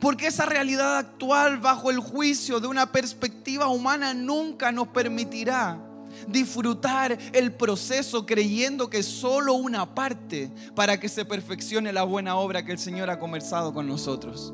Porque 0.00 0.26
esa 0.26 0.46
realidad 0.46 0.98
actual 0.98 1.58
bajo 1.58 1.90
el 1.90 2.00
juicio 2.00 2.60
de 2.60 2.66
una 2.66 2.92
perspectiva 2.92 3.68
humana 3.68 4.12
nunca 4.14 4.70
nos 4.72 4.88
permitirá 4.88 5.80
disfrutar 6.28 7.16
el 7.32 7.52
proceso 7.52 8.26
creyendo 8.26 8.88
que 8.88 8.98
es 8.98 9.06
solo 9.06 9.54
una 9.54 9.94
parte 9.94 10.50
para 10.74 10.98
que 10.98 11.08
se 11.08 11.24
perfeccione 11.24 11.92
la 11.92 12.04
buena 12.04 12.36
obra 12.36 12.64
que 12.64 12.72
el 12.72 12.78
Señor 12.78 13.10
ha 13.10 13.18
comenzado 13.18 13.72
con 13.72 13.86
nosotros. 13.86 14.52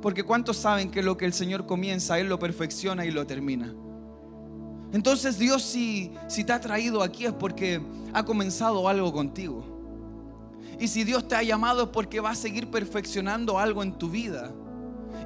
Porque 0.00 0.24
¿cuántos 0.24 0.56
saben 0.56 0.90
que 0.90 1.02
lo 1.02 1.16
que 1.16 1.24
el 1.24 1.32
Señor 1.32 1.66
comienza, 1.66 2.18
Él 2.18 2.28
lo 2.28 2.38
perfecciona 2.38 3.06
y 3.06 3.10
lo 3.10 3.26
termina? 3.26 3.72
Entonces 4.92 5.38
Dios 5.38 5.62
si, 5.62 6.12
si 6.28 6.44
te 6.44 6.52
ha 6.52 6.60
traído 6.60 7.02
aquí 7.02 7.24
es 7.24 7.32
porque 7.32 7.80
ha 8.12 8.24
comenzado 8.24 8.88
algo 8.88 9.12
contigo. 9.12 9.64
Y 10.78 10.88
si 10.88 11.04
Dios 11.04 11.28
te 11.28 11.36
ha 11.36 11.42
llamado 11.42 11.84
es 11.84 11.88
porque 11.90 12.20
va 12.20 12.30
a 12.30 12.34
seguir 12.34 12.70
perfeccionando 12.70 13.58
algo 13.58 13.82
en 13.82 13.96
tu 13.96 14.10
vida. 14.10 14.52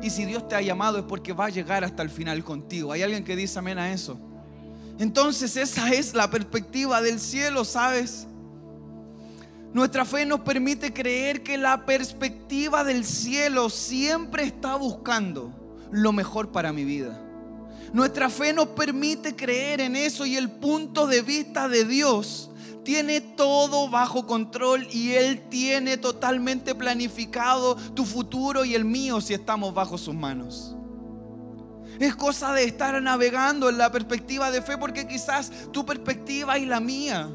Y 0.02 0.10
si 0.10 0.24
Dios 0.24 0.48
te 0.48 0.54
ha 0.54 0.60
llamado 0.60 0.98
es 0.98 1.04
porque 1.04 1.32
va 1.32 1.46
a 1.46 1.50
llegar 1.50 1.84
hasta 1.84 2.02
el 2.02 2.10
final 2.10 2.44
contigo. 2.44 2.92
¿Hay 2.92 3.02
alguien 3.02 3.24
que 3.24 3.36
dice 3.36 3.58
amén 3.58 3.78
a 3.78 3.92
eso? 3.92 4.18
Entonces 4.98 5.56
esa 5.56 5.90
es 5.92 6.14
la 6.14 6.30
perspectiva 6.30 7.00
del 7.00 7.20
cielo, 7.20 7.64
¿sabes? 7.64 8.26
Nuestra 9.72 10.04
fe 10.06 10.24
nos 10.24 10.40
permite 10.40 10.92
creer 10.92 11.42
que 11.42 11.58
la 11.58 11.84
perspectiva 11.84 12.82
del 12.82 13.04
cielo 13.04 13.68
siempre 13.68 14.44
está 14.44 14.76
buscando 14.76 15.52
lo 15.90 16.12
mejor 16.12 16.50
para 16.50 16.72
mi 16.72 16.84
vida. 16.84 17.20
Nuestra 17.92 18.30
fe 18.30 18.52
nos 18.52 18.68
permite 18.68 19.36
creer 19.36 19.80
en 19.80 19.96
eso 19.96 20.24
y 20.24 20.36
el 20.36 20.50
punto 20.50 21.06
de 21.06 21.22
vista 21.22 21.68
de 21.68 21.84
Dios 21.84 22.50
tiene 22.86 23.20
todo 23.20 23.90
bajo 23.90 24.28
control 24.28 24.86
y 24.92 25.14
Él 25.14 25.48
tiene 25.48 25.96
totalmente 25.96 26.72
planificado 26.72 27.74
tu 27.74 28.04
futuro 28.04 28.64
y 28.64 28.76
el 28.76 28.84
mío 28.84 29.20
si 29.20 29.34
estamos 29.34 29.74
bajo 29.74 29.98
sus 29.98 30.14
manos. 30.14 30.76
Es 31.98 32.14
cosa 32.14 32.52
de 32.52 32.62
estar 32.62 33.02
navegando 33.02 33.68
en 33.68 33.78
la 33.78 33.90
perspectiva 33.90 34.52
de 34.52 34.62
fe 34.62 34.78
porque 34.78 35.08
quizás 35.08 35.50
tu 35.72 35.84
perspectiva 35.84 36.60
y 36.60 36.66
la 36.66 36.78
mía, 36.78 37.28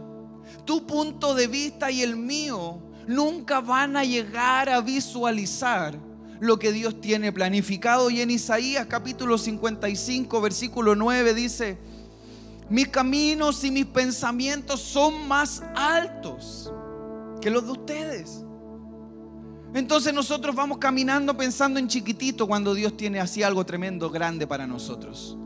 tu 0.63 0.87
punto 0.87 1.35
de 1.35 1.47
vista 1.47 1.91
y 1.91 2.01
el 2.01 2.15
mío 2.15 2.81
nunca 3.05 3.59
van 3.59 3.97
a 3.97 4.05
llegar 4.05 4.69
a 4.69 4.79
visualizar 4.79 5.99
lo 6.39 6.59
que 6.59 6.71
Dios 6.71 7.01
tiene 7.01 7.33
planificado. 7.33 8.09
Y 8.09 8.21
en 8.21 8.31
Isaías 8.31 8.85
capítulo 8.85 9.37
55, 9.37 10.39
versículo 10.39 10.95
9 10.95 11.33
dice, 11.33 11.77
mis 12.71 12.87
caminos 12.87 13.65
y 13.65 13.69
mis 13.69 13.85
pensamientos 13.85 14.79
son 14.79 15.27
más 15.27 15.61
altos 15.75 16.71
que 17.41 17.49
los 17.49 17.65
de 17.65 17.71
ustedes. 17.73 18.45
Entonces 19.73 20.13
nosotros 20.13 20.55
vamos 20.55 20.77
caminando 20.77 21.35
pensando 21.35 21.81
en 21.81 21.89
chiquitito 21.89 22.47
cuando 22.47 22.73
Dios 22.73 22.95
tiene 22.95 23.19
así 23.19 23.43
algo 23.43 23.65
tremendo, 23.65 24.09
grande 24.09 24.47
para 24.47 24.65
nosotros. 24.65 25.37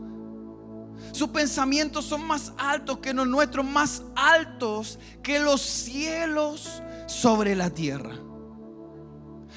Sus 1.10 1.28
pensamientos 1.30 2.04
son 2.04 2.24
más 2.24 2.52
altos 2.58 2.98
que 2.98 3.12
los 3.12 3.26
nuestros, 3.26 3.66
más 3.66 4.04
altos 4.14 5.00
que 5.20 5.40
los 5.40 5.60
cielos 5.60 6.80
sobre 7.06 7.56
la 7.56 7.70
tierra. 7.70 8.14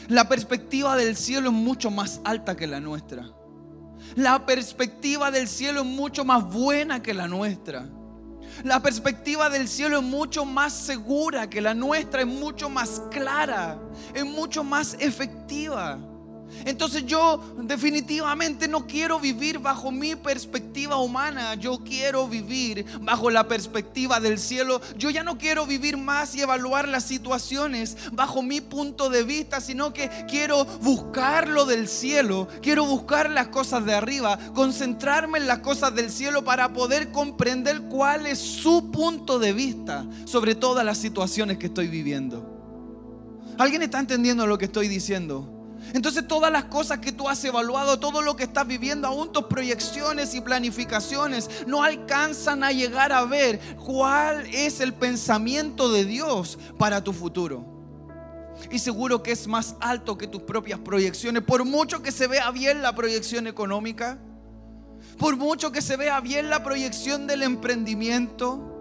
La 0.07 0.27
perspectiva 0.27 0.95
del 0.95 1.15
cielo 1.15 1.49
es 1.49 1.55
mucho 1.55 1.91
más 1.91 2.19
alta 2.23 2.57
que 2.57 2.65
la 2.65 2.79
nuestra. 2.79 3.31
La 4.15 4.45
perspectiva 4.45 5.31
del 5.31 5.47
cielo 5.47 5.81
es 5.81 5.85
mucho 5.85 6.25
más 6.25 6.43
buena 6.51 7.01
que 7.01 7.13
la 7.13 7.27
nuestra. 7.27 7.87
La 8.63 8.81
perspectiva 8.81 9.49
del 9.49 9.67
cielo 9.67 9.97
es 9.99 10.03
mucho 10.03 10.43
más 10.43 10.73
segura 10.73 11.49
que 11.49 11.61
la 11.61 11.73
nuestra, 11.73 12.21
es 12.21 12.27
mucho 12.27 12.69
más 12.69 13.01
clara, 13.11 13.79
es 14.13 14.25
mucho 14.25 14.63
más 14.63 14.95
efectiva. 14.99 15.99
Entonces 16.65 17.05
yo 17.05 17.41
definitivamente 17.61 18.67
no 18.67 18.87
quiero 18.87 19.19
vivir 19.19 19.59
bajo 19.59 19.91
mi 19.91 20.15
perspectiva 20.15 20.97
humana, 20.97 21.55
yo 21.55 21.79
quiero 21.79 22.27
vivir 22.27 22.85
bajo 23.01 23.29
la 23.29 23.47
perspectiva 23.47 24.19
del 24.19 24.39
cielo. 24.39 24.81
Yo 24.97 25.09
ya 25.09 25.23
no 25.23 25.37
quiero 25.37 25.65
vivir 25.65 25.97
más 25.97 26.35
y 26.35 26.41
evaluar 26.41 26.87
las 26.87 27.03
situaciones 27.03 27.97
bajo 28.11 28.41
mi 28.41 28.61
punto 28.61 29.09
de 29.09 29.23
vista, 29.23 29.61
sino 29.61 29.93
que 29.93 30.09
quiero 30.27 30.65
buscar 30.65 31.47
lo 31.47 31.65
del 31.65 31.87
cielo, 31.87 32.47
quiero 32.61 32.85
buscar 32.85 33.29
las 33.29 33.47
cosas 33.47 33.85
de 33.85 33.93
arriba, 33.93 34.37
concentrarme 34.53 35.39
en 35.39 35.47
las 35.47 35.59
cosas 35.59 35.93
del 35.95 36.11
cielo 36.11 36.43
para 36.43 36.73
poder 36.73 37.11
comprender 37.11 37.81
cuál 37.83 38.27
es 38.27 38.39
su 38.39 38.91
punto 38.91 39.39
de 39.39 39.53
vista 39.53 40.05
sobre 40.25 40.55
todas 40.55 40.85
las 40.85 40.97
situaciones 40.97 41.57
que 41.57 41.67
estoy 41.67 41.87
viviendo. 41.87 42.57
¿Alguien 43.57 43.81
está 43.81 43.99
entendiendo 43.99 44.47
lo 44.47 44.57
que 44.57 44.65
estoy 44.65 44.87
diciendo? 44.87 45.58
Entonces 45.93 46.27
todas 46.27 46.51
las 46.51 46.65
cosas 46.65 46.99
que 46.99 47.11
tú 47.11 47.29
has 47.29 47.43
evaluado, 47.43 47.99
todo 47.99 48.21
lo 48.21 48.35
que 48.35 48.43
estás 48.43 48.67
viviendo, 48.67 49.07
aún 49.07 49.31
tus 49.31 49.45
proyecciones 49.45 50.33
y 50.35 50.41
planificaciones, 50.41 51.49
no 51.67 51.83
alcanzan 51.83 52.63
a 52.63 52.71
llegar 52.71 53.11
a 53.11 53.25
ver 53.25 53.59
cuál 53.75 54.45
es 54.53 54.79
el 54.79 54.93
pensamiento 54.93 55.91
de 55.91 56.05
Dios 56.05 56.57
para 56.77 57.03
tu 57.03 57.13
futuro. 57.13 57.65
Y 58.71 58.79
seguro 58.79 59.23
que 59.23 59.31
es 59.31 59.47
más 59.47 59.75
alto 59.79 60.17
que 60.17 60.27
tus 60.27 60.41
propias 60.41 60.79
proyecciones, 60.79 61.43
por 61.43 61.65
mucho 61.65 62.01
que 62.01 62.11
se 62.11 62.27
vea 62.27 62.51
bien 62.51 62.81
la 62.81 62.93
proyección 62.93 63.47
económica. 63.47 64.19
Por 65.17 65.37
mucho 65.37 65.71
que 65.71 65.81
se 65.81 65.97
vea 65.97 66.19
bien 66.19 66.49
la 66.49 66.63
proyección 66.63 67.27
del 67.27 67.43
emprendimiento, 67.43 68.78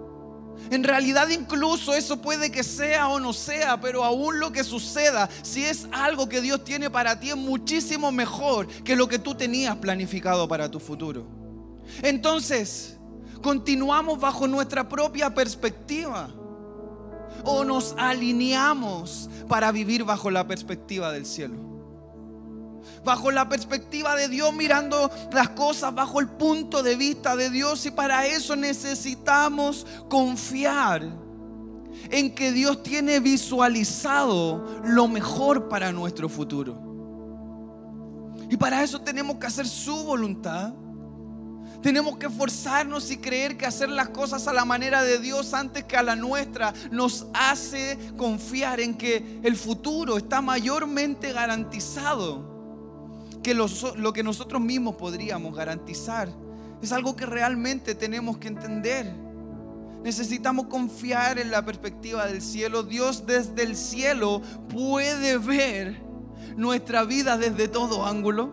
en 0.70 0.84
realidad 0.84 1.28
incluso 1.28 1.94
eso 1.94 2.20
puede 2.20 2.50
que 2.50 2.62
sea 2.62 3.08
o 3.08 3.20
no 3.20 3.32
sea, 3.32 3.80
pero 3.80 4.04
aún 4.04 4.38
lo 4.38 4.52
que 4.52 4.64
suceda, 4.64 5.28
si 5.42 5.64
es 5.64 5.86
algo 5.92 6.28
que 6.28 6.40
Dios 6.40 6.64
tiene 6.64 6.90
para 6.90 7.18
ti, 7.18 7.30
es 7.30 7.36
muchísimo 7.36 8.12
mejor 8.12 8.66
que 8.84 8.96
lo 8.96 9.08
que 9.08 9.18
tú 9.18 9.34
tenías 9.34 9.76
planificado 9.76 10.46
para 10.48 10.70
tu 10.70 10.78
futuro. 10.78 11.26
Entonces, 12.02 12.96
continuamos 13.42 14.20
bajo 14.20 14.46
nuestra 14.46 14.88
propia 14.88 15.34
perspectiva 15.34 16.30
o 17.44 17.64
nos 17.64 17.94
alineamos 17.96 19.30
para 19.48 19.72
vivir 19.72 20.04
bajo 20.04 20.30
la 20.30 20.46
perspectiva 20.46 21.12
del 21.12 21.24
cielo 21.24 21.67
bajo 23.04 23.30
la 23.30 23.48
perspectiva 23.48 24.16
de 24.16 24.28
Dios, 24.28 24.52
mirando 24.54 25.10
las 25.32 25.50
cosas 25.50 25.94
bajo 25.94 26.20
el 26.20 26.28
punto 26.28 26.82
de 26.82 26.96
vista 26.96 27.36
de 27.36 27.50
Dios. 27.50 27.86
Y 27.86 27.90
para 27.90 28.26
eso 28.26 28.56
necesitamos 28.56 29.86
confiar 30.08 31.02
en 32.10 32.34
que 32.34 32.52
Dios 32.52 32.82
tiene 32.82 33.20
visualizado 33.20 34.80
lo 34.84 35.08
mejor 35.08 35.68
para 35.68 35.92
nuestro 35.92 36.28
futuro. 36.28 36.88
Y 38.50 38.56
para 38.56 38.82
eso 38.82 39.00
tenemos 39.00 39.36
que 39.36 39.46
hacer 39.46 39.66
su 39.66 40.04
voluntad. 40.04 40.72
Tenemos 41.82 42.16
que 42.16 42.26
esforzarnos 42.26 43.10
y 43.10 43.18
creer 43.18 43.56
que 43.56 43.66
hacer 43.66 43.88
las 43.88 44.08
cosas 44.08 44.48
a 44.48 44.52
la 44.52 44.64
manera 44.64 45.02
de 45.02 45.18
Dios 45.18 45.54
antes 45.54 45.84
que 45.84 45.96
a 45.96 46.02
la 46.02 46.16
nuestra 46.16 46.74
nos 46.90 47.26
hace 47.34 47.96
confiar 48.16 48.80
en 48.80 48.96
que 48.96 49.40
el 49.44 49.54
futuro 49.54 50.16
está 50.16 50.40
mayormente 50.40 51.32
garantizado 51.32 52.47
que 53.42 53.54
lo, 53.54 54.12
que 54.12 54.22
nosotros 54.22 54.60
mismos 54.60 54.96
podríamos 54.96 55.54
garantizar. 55.56 56.28
Es 56.82 56.92
algo 56.92 57.16
que 57.16 57.26
realmente 57.26 57.94
tenemos 57.94 58.38
que 58.38 58.48
entender. 58.48 59.12
Necesitamos 60.02 60.66
confiar 60.66 61.38
en 61.38 61.50
la 61.50 61.64
perspectiva 61.64 62.26
del 62.26 62.40
cielo. 62.40 62.82
Dios 62.82 63.26
desde 63.26 63.62
el 63.62 63.76
cielo 63.76 64.42
puede 64.68 65.38
ver 65.38 66.02
nuestra 66.56 67.04
vida 67.04 67.36
desde 67.36 67.68
todo 67.68 68.06
ángulo. 68.06 68.52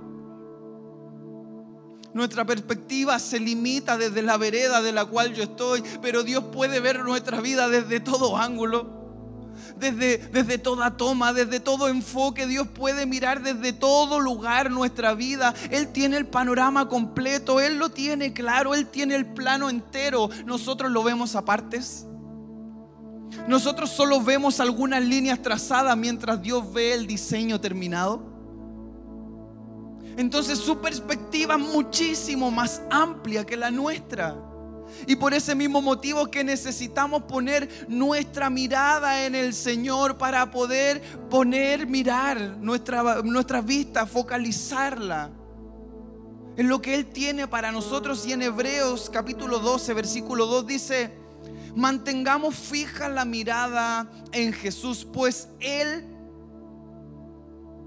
Nuestra 2.13 2.45
perspectiva 2.45 3.19
se 3.19 3.39
limita 3.39 3.97
desde 3.97 4.21
la 4.21 4.37
vereda 4.37 4.81
de 4.81 4.93
la 4.93 5.05
cual 5.05 5.33
yo 5.33 5.43
estoy, 5.43 5.83
pero 6.01 6.23
Dios 6.23 6.45
puede 6.45 6.79
ver 6.79 7.03
nuestra 7.03 7.41
vida 7.41 7.67
desde 7.67 7.99
todo 7.99 8.37
ángulo 8.37 9.04
desde, 9.77 10.17
desde 10.17 10.57
toda 10.57 10.97
toma, 10.97 11.33
desde 11.33 11.59
todo 11.59 11.87
enfoque. 11.87 12.47
Dios 12.47 12.67
puede 12.67 13.05
mirar 13.05 13.41
desde 13.41 13.73
todo 13.73 14.19
lugar 14.19 14.71
nuestra 14.71 15.13
vida. 15.13 15.53
Él 15.69 15.89
tiene 15.89 16.17
el 16.17 16.27
panorama 16.27 16.87
completo, 16.87 17.59
Él 17.59 17.77
lo 17.77 17.89
tiene 17.89 18.33
claro, 18.33 18.73
Él 18.73 18.87
tiene 18.87 19.15
el 19.15 19.25
plano 19.25 19.69
entero. 19.69 20.29
Nosotros 20.45 20.91
lo 20.91 21.03
vemos 21.03 21.35
a 21.35 21.45
partes. 21.45 22.05
Nosotros 23.47 23.89
solo 23.89 24.21
vemos 24.21 24.59
algunas 24.59 25.03
líneas 25.03 25.41
trazadas 25.41 25.95
mientras 25.97 26.41
Dios 26.41 26.71
ve 26.73 26.93
el 26.93 27.05
diseño 27.05 27.59
terminado. 27.59 28.33
Entonces 30.17 30.57
su 30.57 30.79
perspectiva 30.79 31.55
es 31.55 31.61
muchísimo 31.61 32.49
más 32.49 32.81
amplia 32.89 33.45
que 33.45 33.57
la 33.57 33.69
nuestra. 33.69 34.35
Y 35.07 35.15
por 35.15 35.33
ese 35.33 35.55
mismo 35.55 35.81
motivo 35.81 36.29
que 36.31 36.43
necesitamos 36.43 37.23
poner 37.23 37.85
nuestra 37.87 38.49
mirada 38.49 39.25
en 39.25 39.35
el 39.35 39.53
Señor 39.53 40.17
para 40.17 40.51
poder 40.51 41.01
poner, 41.29 41.87
mirar 41.87 42.57
nuestra, 42.59 43.61
vista, 43.61 44.05
focalizarla 44.05 45.29
en 46.57 46.69
lo 46.69 46.81
que 46.81 46.95
Él 46.95 47.05
tiene 47.05 47.47
para 47.47 47.71
nosotros. 47.71 48.25
Y 48.25 48.33
en 48.33 48.41
Hebreos 48.41 49.09
capítulo 49.11 49.59
12, 49.59 49.93
versículo 49.93 50.45
2 50.47 50.67
dice, 50.67 51.11
mantengamos 51.75 52.55
fija 52.55 53.07
la 53.09 53.25
mirada 53.25 54.09
en 54.31 54.53
Jesús, 54.53 55.05
pues 55.11 55.49
Él, 55.59 56.05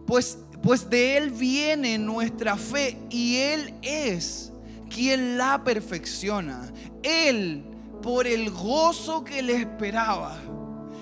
pues, 0.07 0.39
pues 0.63 0.89
de 0.89 1.17
Él 1.17 1.31
viene 1.31 1.99
nuestra 1.99 2.57
fe 2.57 2.99
y 3.11 3.37
Él 3.37 3.75
es 3.83 4.53
quien 4.89 5.39
la 5.39 5.63
perfecciona. 5.65 6.73
Él, 7.03 7.65
por 8.03 8.27
el 8.27 8.51
gozo 8.51 9.25
que 9.25 9.43
le 9.43 9.57
esperaba, 9.57 10.37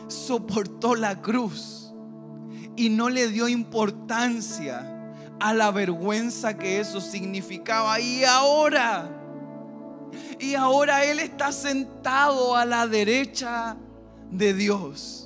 soportó 0.08 0.94
la 0.94 1.20
cruz 1.20 1.92
y 2.76 2.90
no 2.90 3.08
le 3.08 3.28
dio 3.28 3.48
importancia 3.48 4.92
a 5.40 5.54
la 5.54 5.70
vergüenza 5.70 6.56
que 6.56 6.80
eso 6.80 7.00
significaba. 7.00 8.00
Y 8.00 8.24
ahora, 8.24 9.11
y 10.38 10.54
ahora 10.54 11.04
Él 11.04 11.18
está 11.18 11.52
sentado 11.52 12.56
a 12.56 12.64
la 12.64 12.87
derecha 12.87 13.76
de 14.30 14.54
Dios. 14.54 15.25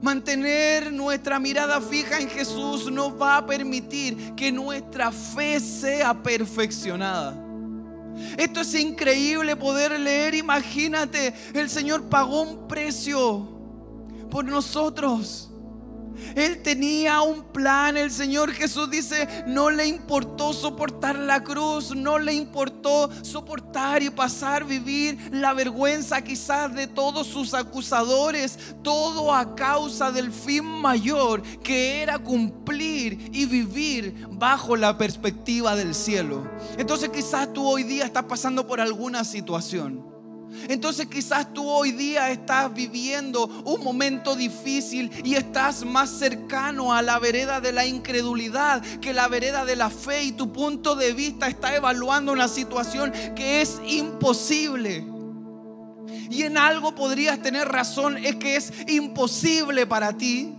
Mantener 0.00 0.92
nuestra 0.92 1.38
mirada 1.38 1.80
fija 1.80 2.18
en 2.20 2.28
Jesús 2.28 2.90
nos 2.90 3.20
va 3.20 3.38
a 3.38 3.46
permitir 3.46 4.34
que 4.34 4.52
nuestra 4.52 5.10
fe 5.10 5.58
sea 5.58 6.14
perfeccionada. 6.22 7.36
Esto 8.36 8.60
es 8.60 8.74
increíble 8.74 9.56
poder 9.56 9.98
leer. 9.98 10.34
Imagínate, 10.34 11.34
el 11.54 11.68
Señor 11.68 12.04
pagó 12.04 12.42
un 12.42 12.68
precio 12.68 13.48
por 14.30 14.44
nosotros. 14.44 15.50
Él 16.34 16.62
tenía 16.62 17.20
un 17.22 17.44
plan. 17.44 17.96
El 17.96 18.10
Señor 18.10 18.52
Jesús 18.52 18.90
dice, 18.90 19.28
no 19.46 19.70
le 19.70 19.86
importó 19.86 20.52
soportar 20.52 21.16
la 21.16 21.42
cruz, 21.42 21.94
no 21.94 22.18
le 22.18 22.34
importó 22.34 23.10
soportar 23.22 24.02
y 24.02 24.10
pasar, 24.10 24.64
vivir 24.64 25.18
la 25.32 25.52
vergüenza 25.52 26.22
quizás 26.22 26.74
de 26.74 26.86
todos 26.86 27.26
sus 27.26 27.54
acusadores, 27.54 28.58
todo 28.82 29.34
a 29.34 29.54
causa 29.54 30.10
del 30.10 30.32
fin 30.32 30.64
mayor 30.64 31.42
que 31.62 32.02
era 32.02 32.18
cumplir 32.18 33.30
y 33.32 33.46
vivir 33.46 34.26
bajo 34.30 34.76
la 34.76 34.98
perspectiva 34.98 35.76
del 35.76 35.94
cielo. 35.94 36.48
Entonces 36.76 37.10
quizás 37.10 37.52
tú 37.52 37.66
hoy 37.66 37.82
día 37.82 38.04
estás 38.04 38.24
pasando 38.24 38.66
por 38.66 38.80
alguna 38.80 39.24
situación 39.24 40.17
entonces 40.68 41.06
quizás 41.06 41.52
tú 41.52 41.68
hoy 41.68 41.92
día 41.92 42.30
estás 42.30 42.72
viviendo 42.72 43.46
un 43.64 43.82
momento 43.82 44.34
difícil 44.34 45.10
y 45.24 45.34
estás 45.34 45.84
más 45.84 46.10
cercano 46.10 46.92
a 46.92 47.02
la 47.02 47.18
vereda 47.18 47.60
de 47.60 47.72
la 47.72 47.86
incredulidad 47.86 48.82
que 49.00 49.12
la 49.12 49.28
vereda 49.28 49.64
de 49.64 49.76
la 49.76 49.90
fe 49.90 50.24
y 50.24 50.32
tu 50.32 50.52
punto 50.52 50.94
de 50.94 51.12
vista 51.12 51.48
está 51.48 51.74
evaluando 51.74 52.32
una 52.32 52.48
situación 52.48 53.12
que 53.34 53.60
es 53.60 53.80
imposible. 53.86 55.04
Y 56.30 56.42
en 56.42 56.58
algo 56.58 56.94
podrías 56.94 57.40
tener 57.40 57.68
razón, 57.68 58.18
es 58.18 58.36
que 58.36 58.56
es 58.56 58.72
imposible 58.86 59.86
para 59.86 60.16
ti, 60.16 60.54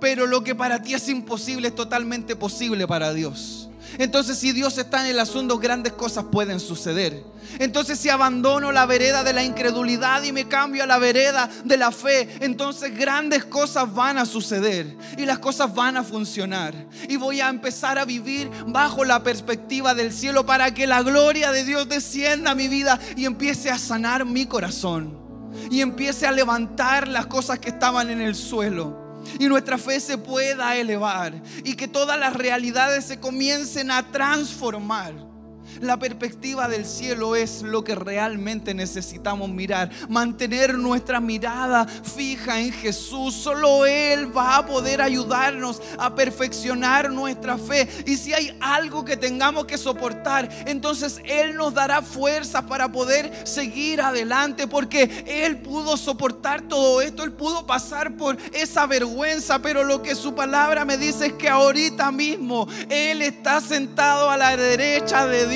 pero 0.00 0.26
lo 0.26 0.42
que 0.42 0.54
para 0.54 0.82
ti 0.82 0.94
es 0.94 1.08
imposible 1.08 1.68
es 1.68 1.74
totalmente 1.74 2.36
posible 2.36 2.86
para 2.86 3.12
Dios. 3.12 3.70
Entonces 3.98 4.38
si 4.38 4.52
Dios 4.52 4.78
está 4.78 5.04
en 5.04 5.10
el 5.10 5.20
asunto, 5.20 5.58
grandes 5.58 5.92
cosas 5.92 6.24
pueden 6.30 6.60
suceder. 6.60 7.24
Entonces 7.58 7.98
si 7.98 8.08
abandono 8.08 8.72
la 8.72 8.86
vereda 8.86 9.22
de 9.22 9.32
la 9.32 9.44
incredulidad 9.44 10.22
y 10.22 10.32
me 10.32 10.48
cambio 10.48 10.82
a 10.82 10.86
la 10.86 10.98
vereda 10.98 11.48
de 11.64 11.76
la 11.76 11.92
fe, 11.92 12.28
entonces 12.40 12.96
grandes 12.96 13.44
cosas 13.44 13.92
van 13.92 14.18
a 14.18 14.26
suceder 14.26 14.96
y 15.16 15.26
las 15.26 15.38
cosas 15.38 15.74
van 15.74 15.96
a 15.96 16.04
funcionar. 16.04 16.74
Y 17.08 17.16
voy 17.16 17.40
a 17.40 17.48
empezar 17.48 17.98
a 17.98 18.04
vivir 18.04 18.50
bajo 18.66 19.04
la 19.04 19.22
perspectiva 19.22 19.94
del 19.94 20.12
cielo 20.12 20.46
para 20.46 20.72
que 20.74 20.86
la 20.86 21.02
gloria 21.02 21.52
de 21.52 21.64
Dios 21.64 21.88
descienda 21.88 22.52
a 22.52 22.54
mi 22.54 22.68
vida 22.68 22.98
y 23.16 23.26
empiece 23.26 23.70
a 23.70 23.78
sanar 23.78 24.24
mi 24.24 24.46
corazón. 24.46 25.22
Y 25.70 25.80
empiece 25.80 26.26
a 26.26 26.32
levantar 26.32 27.06
las 27.06 27.26
cosas 27.26 27.60
que 27.60 27.68
estaban 27.68 28.10
en 28.10 28.20
el 28.20 28.34
suelo 28.34 29.03
y 29.38 29.46
nuestra 29.46 29.78
fe 29.78 30.00
se 30.00 30.18
pueda 30.18 30.76
elevar 30.76 31.42
y 31.64 31.74
que 31.74 31.88
todas 31.88 32.18
las 32.18 32.34
realidades 32.34 33.04
se 33.04 33.20
comiencen 33.20 33.90
a 33.90 34.10
transformar. 34.10 35.33
La 35.80 35.98
perspectiva 35.98 36.68
del 36.68 36.86
cielo 36.86 37.36
es 37.36 37.62
lo 37.62 37.82
que 37.82 37.94
realmente 37.94 38.74
necesitamos 38.74 39.48
mirar. 39.48 39.90
Mantener 40.08 40.74
nuestra 40.78 41.20
mirada 41.20 41.86
fija 41.86 42.60
en 42.60 42.72
Jesús. 42.72 43.34
Solo 43.34 43.86
Él 43.86 44.36
va 44.36 44.56
a 44.58 44.66
poder 44.66 45.02
ayudarnos 45.02 45.82
a 45.98 46.14
perfeccionar 46.14 47.10
nuestra 47.10 47.58
fe. 47.58 47.88
Y 48.06 48.16
si 48.16 48.32
hay 48.32 48.56
algo 48.60 49.04
que 49.04 49.16
tengamos 49.16 49.64
que 49.64 49.78
soportar, 49.78 50.48
entonces 50.66 51.20
Él 51.24 51.56
nos 51.56 51.74
dará 51.74 52.02
fuerza 52.02 52.66
para 52.66 52.90
poder 52.92 53.32
seguir 53.46 54.00
adelante. 54.00 54.68
Porque 54.68 55.24
Él 55.26 55.58
pudo 55.58 55.96
soportar 55.96 56.62
todo 56.62 57.00
esto. 57.00 57.24
Él 57.24 57.32
pudo 57.32 57.66
pasar 57.66 58.16
por 58.16 58.36
esa 58.52 58.86
vergüenza. 58.86 59.58
Pero 59.60 59.82
lo 59.82 60.02
que 60.02 60.14
su 60.14 60.34
palabra 60.34 60.84
me 60.84 60.96
dice 60.96 61.26
es 61.26 61.32
que 61.32 61.48
ahorita 61.48 62.12
mismo 62.12 62.68
Él 62.88 63.22
está 63.22 63.60
sentado 63.60 64.30
a 64.30 64.36
la 64.36 64.56
derecha 64.56 65.26
de 65.26 65.48
Dios 65.48 65.53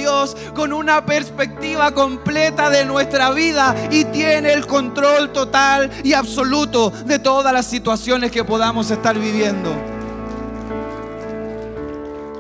con 0.55 0.73
una 0.73 1.05
perspectiva 1.05 1.93
completa 1.93 2.71
de 2.71 2.85
nuestra 2.85 3.31
vida 3.31 3.75
y 3.91 4.05
tiene 4.05 4.53
el 4.53 4.67
control 4.67 5.33
total 5.33 5.91
y 6.05 6.13
absoluto 6.13 6.91
de 6.91 7.19
todas 7.19 7.53
las 7.53 7.67
situaciones 7.67 8.31
que 8.31 8.45
podamos 8.45 8.91
estar 8.91 9.19
viviendo. 9.19 9.71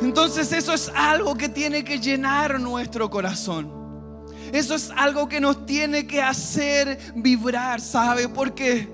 Entonces 0.01 0.53
eso 0.53 0.73
es 0.73 0.91
algo 0.95 1.35
que 1.37 1.49
tiene 1.49 1.85
que 1.85 1.99
llenar 1.99 2.61
nuestro 2.61 3.11
corazón. 3.11 3.73
Eso 4.53 4.75
es 4.75 4.91
algo 4.97 5.29
que 5.29 5.41
nos 5.41 5.67
tiene 5.67 6.07
que 6.07 6.23
hacer 6.23 6.99
vibrar, 7.15 7.81
¿sabe? 7.81 8.29
Porque 8.29 8.89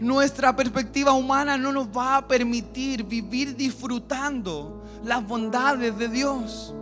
nuestra 0.00 0.56
perspectiva 0.56 1.12
humana 1.12 1.56
no 1.56 1.72
nos 1.72 1.86
va 1.88 2.16
a 2.16 2.26
permitir 2.26 3.04
vivir 3.04 3.54
disfrutando 3.54 4.82
las 5.04 5.24
bondades 5.26 5.96
de 5.96 6.08
Dios. 6.08 6.74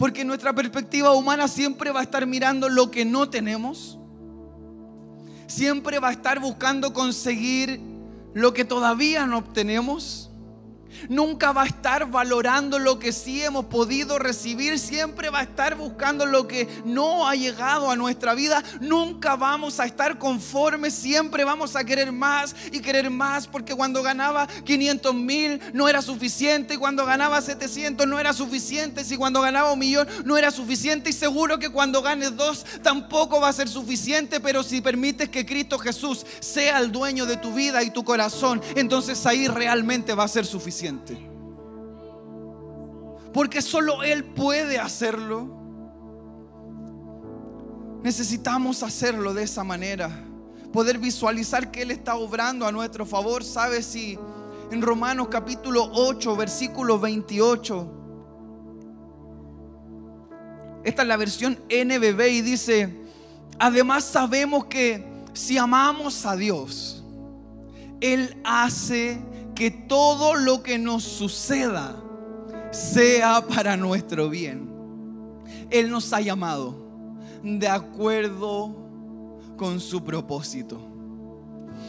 Porque 0.00 0.24
nuestra 0.24 0.54
perspectiva 0.54 1.12
humana 1.12 1.46
siempre 1.46 1.90
va 1.90 2.00
a 2.00 2.04
estar 2.04 2.26
mirando 2.26 2.70
lo 2.70 2.90
que 2.90 3.04
no 3.04 3.28
tenemos. 3.28 3.98
Siempre 5.46 5.98
va 5.98 6.08
a 6.08 6.12
estar 6.12 6.40
buscando 6.40 6.94
conseguir 6.94 7.82
lo 8.32 8.54
que 8.54 8.64
todavía 8.64 9.26
no 9.26 9.36
obtenemos 9.36 10.29
Nunca 11.08 11.52
va 11.52 11.62
a 11.62 11.66
estar 11.66 12.10
valorando 12.10 12.78
lo 12.78 12.98
que 12.98 13.12
sí 13.12 13.42
hemos 13.42 13.66
podido 13.66 14.18
recibir. 14.18 14.78
Siempre 14.78 15.30
va 15.30 15.40
a 15.40 15.42
estar 15.42 15.76
buscando 15.76 16.26
lo 16.26 16.46
que 16.46 16.68
no 16.84 17.28
ha 17.28 17.34
llegado 17.34 17.90
a 17.90 17.96
nuestra 17.96 18.34
vida. 18.34 18.62
Nunca 18.80 19.36
vamos 19.36 19.80
a 19.80 19.86
estar 19.86 20.18
conformes. 20.18 20.94
Siempre 20.94 21.44
vamos 21.44 21.76
a 21.76 21.84
querer 21.84 22.12
más 22.12 22.54
y 22.72 22.80
querer 22.80 23.10
más. 23.10 23.46
Porque 23.46 23.74
cuando 23.74 24.02
ganaba 24.02 24.46
500 24.46 25.14
mil 25.14 25.60
no 25.72 25.88
era 25.88 26.02
suficiente. 26.02 26.78
Cuando 26.78 27.06
ganaba 27.06 27.40
700 27.40 28.06
no 28.06 28.18
era 28.18 28.32
suficiente. 28.32 29.02
Y 29.08 29.16
cuando 29.16 29.40
ganaba 29.40 29.72
un 29.72 29.78
millón 29.78 30.08
no 30.24 30.36
era 30.36 30.50
suficiente. 30.50 31.10
Y 31.10 31.12
seguro 31.12 31.58
que 31.58 31.70
cuando 31.70 32.02
ganes 32.02 32.36
dos 32.36 32.64
tampoco 32.82 33.40
va 33.40 33.48
a 33.48 33.52
ser 33.52 33.68
suficiente. 33.68 34.40
Pero 34.40 34.62
si 34.62 34.80
permites 34.80 35.28
que 35.28 35.46
Cristo 35.46 35.78
Jesús 35.78 36.26
sea 36.40 36.78
el 36.78 36.92
dueño 36.92 37.26
de 37.26 37.36
tu 37.36 37.52
vida 37.52 37.82
y 37.82 37.90
tu 37.90 38.04
corazón, 38.04 38.60
entonces 38.74 39.24
ahí 39.26 39.48
realmente 39.48 40.14
va 40.14 40.24
a 40.24 40.28
ser 40.28 40.46
suficiente. 40.46 40.79
Porque 43.32 43.62
solo 43.62 44.02
Él 44.02 44.24
puede 44.24 44.78
hacerlo. 44.78 45.48
Necesitamos 48.02 48.82
hacerlo 48.82 49.34
de 49.34 49.44
esa 49.44 49.62
manera. 49.62 50.10
Poder 50.72 50.98
visualizar 50.98 51.70
que 51.70 51.82
Él 51.82 51.90
está 51.90 52.16
obrando 52.16 52.66
a 52.66 52.72
nuestro 52.72 53.04
favor. 53.04 53.44
¿Sabes 53.44 53.86
si 53.86 54.18
en 54.70 54.82
Romanos 54.82 55.28
capítulo 55.30 55.90
8, 55.92 56.36
versículo 56.36 56.98
28? 56.98 57.96
Esta 60.82 61.02
es 61.02 61.08
la 61.08 61.16
versión 61.16 61.58
NBB 61.68 62.20
y 62.28 62.40
dice, 62.40 63.02
además 63.58 64.04
sabemos 64.04 64.64
que 64.64 65.06
si 65.34 65.58
amamos 65.58 66.24
a 66.24 66.36
Dios, 66.36 67.04
Él 68.00 68.40
hace 68.44 69.20
que 69.60 69.70
todo 69.70 70.36
lo 70.36 70.62
que 70.62 70.78
nos 70.78 71.02
suceda 71.02 71.94
sea 72.70 73.46
para 73.46 73.76
nuestro 73.76 74.30
bien. 74.30 74.70
Él 75.68 75.90
nos 75.90 76.14
ha 76.14 76.22
llamado 76.22 76.74
de 77.42 77.68
acuerdo 77.68 78.74
con 79.58 79.78
su 79.78 80.02
propósito. 80.02 80.80